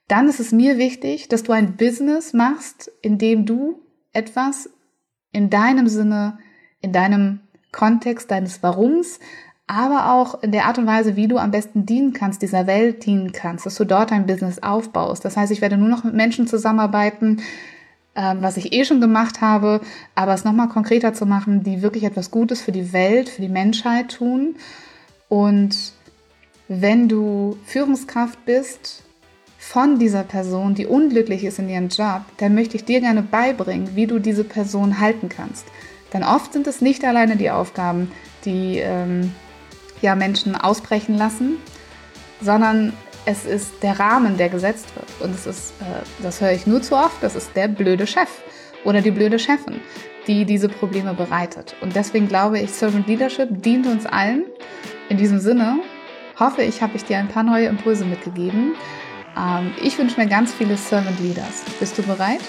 dann 0.09 0.29
ist 0.29 0.41
es 0.41 0.51
mir 0.51 0.77
wichtig, 0.77 1.29
dass 1.29 1.45
du 1.45 1.53
ein 1.53 1.77
Business 1.77 2.33
machst, 2.33 2.91
in 3.01 3.17
dem 3.17 3.47
du 3.47 3.81
etwas 4.13 4.69
in 5.31 5.51
deinem 5.51 5.87
Sinne 5.87 6.41
in 6.81 6.93
deinem 6.93 7.41
Kontext 7.73 8.31
deines 8.31 8.63
Warums, 8.63 9.21
aber 9.67 10.13
auch 10.13 10.43
in 10.43 10.51
der 10.51 10.65
Art 10.65 10.79
und 10.79 10.87
Weise, 10.87 11.15
wie 11.15 11.29
du 11.29 11.39
am 11.39 11.53
besten 11.53 11.87
dienen 11.87 12.13
kannst, 12.13 12.43
dieser 12.43 12.67
Welt 12.67 13.07
dienen 13.07 13.31
kannst, 13.33 13.67
dass 13.67 13.77
du 13.77 13.85
dort 13.85 14.11
ein 14.11 14.27
Business 14.27 14.61
aufbaust. 14.63 15.25
Das 15.25 15.37
heißt, 15.37 15.53
ich 15.53 15.61
werde 15.61 15.77
nur 15.77 15.89
noch 15.89 16.03
mit 16.03 16.15
Menschen 16.15 16.49
zusammenarbeiten, 16.49 17.41
ähm, 18.17 18.39
was 18.41 18.57
ich 18.57 18.73
eh 18.73 18.85
schon 18.85 19.01
gemacht 19.01 19.41
habe, 19.41 19.81
aber 20.17 20.35
es 20.35 20.45
nochmal 20.45 20.69
konkreter 20.69 21.15
zu 21.15 21.25
machen, 21.25 21.63
die 21.63 21.83
wirklich 21.83 22.03
etwas 22.03 22.33
Gutes 22.33 22.61
für 22.61 22.73
die 22.73 22.93
Welt, 22.93 23.29
für 23.29 23.43
die 23.43 23.49
Menschheit 23.49 24.17
tun. 24.17 24.57
Und 25.29 25.93
wenn 26.67 27.09
du 27.09 27.57
Führungskraft 27.65 28.45
bist 28.45 29.05
von 29.59 30.01
dieser 30.01 30.25
Person, 30.25 30.75
die 30.75 30.87
unglücklich 30.87 31.45
ist 31.45 31.61
in 31.61 31.69
ihrem 31.69 31.89
Job, 31.89 32.23
dann 32.39 32.57
möchte 32.57 32.77
ich 32.77 32.85
dir 32.85 33.01
gerne 33.01 33.23
beibringen, 33.23 33.95
wie 33.95 34.09
du 34.09 34.19
diese 34.19 34.43
Person 34.43 34.99
halten 34.99 35.29
kannst. 35.29 35.67
Denn 36.13 36.25
oft 36.25 36.53
sind 36.53 36.67
es 36.67 36.81
nicht 36.81 37.05
alleine 37.05 37.37
die 37.37 37.51
Aufgaben, 37.51 38.11
die 38.45 38.79
ähm, 38.79 39.33
ja, 40.01 40.15
Menschen 40.15 40.57
ausbrechen 40.57 41.17
lassen, 41.17 41.59
sondern 42.41 42.93
es 43.27 43.45
ist 43.45 43.83
der 43.83 43.99
Rahmen, 44.01 44.37
der 44.37 44.49
gesetzt 44.49 44.89
wird. 44.97 45.09
Und 45.21 45.35
es 45.35 45.47
ist, 45.47 45.73
äh, 45.81 46.03
das 46.23 46.41
höre 46.41 46.53
ich 46.53 46.67
nur 46.67 46.83
zu 46.83 46.97
oft, 46.97 47.23
das 47.23 47.37
ist 47.37 47.55
der 47.55 47.69
blöde 47.69 48.07
Chef 48.07 48.29
oder 48.85 49.03
die 49.03 49.11
blöde 49.11 49.39
Chefin, 49.39 49.81
die 50.27 50.45
diese 50.45 50.69
Probleme 50.69 51.15
bereitet. 51.15 51.77
Und 51.81 51.95
deswegen 51.95 52.29
glaube 52.29 52.59
ich, 52.59 52.73
Servant 52.73 53.07
Leadership 53.07 53.63
dient 53.63 53.87
uns 53.87 54.07
allen. 54.07 54.45
In 55.09 55.17
diesem 55.17 55.39
Sinne 55.39 55.81
hoffe 56.39 56.63
ich, 56.63 56.83
habe 56.83 56.97
ich 56.97 57.05
dir 57.05 57.19
ein 57.19 57.29
paar 57.29 57.43
neue 57.43 57.67
Impulse 57.67 58.05
mitgegeben. 58.05 58.75
Ähm, 59.37 59.73
ich 59.83 59.99
wünsche 59.99 60.19
mir 60.19 60.27
ganz 60.27 60.53
viele 60.53 60.77
Servant 60.77 61.21
Leaders. 61.21 61.65
Bist 61.79 61.99
du 61.99 62.03
bereit? 62.03 62.41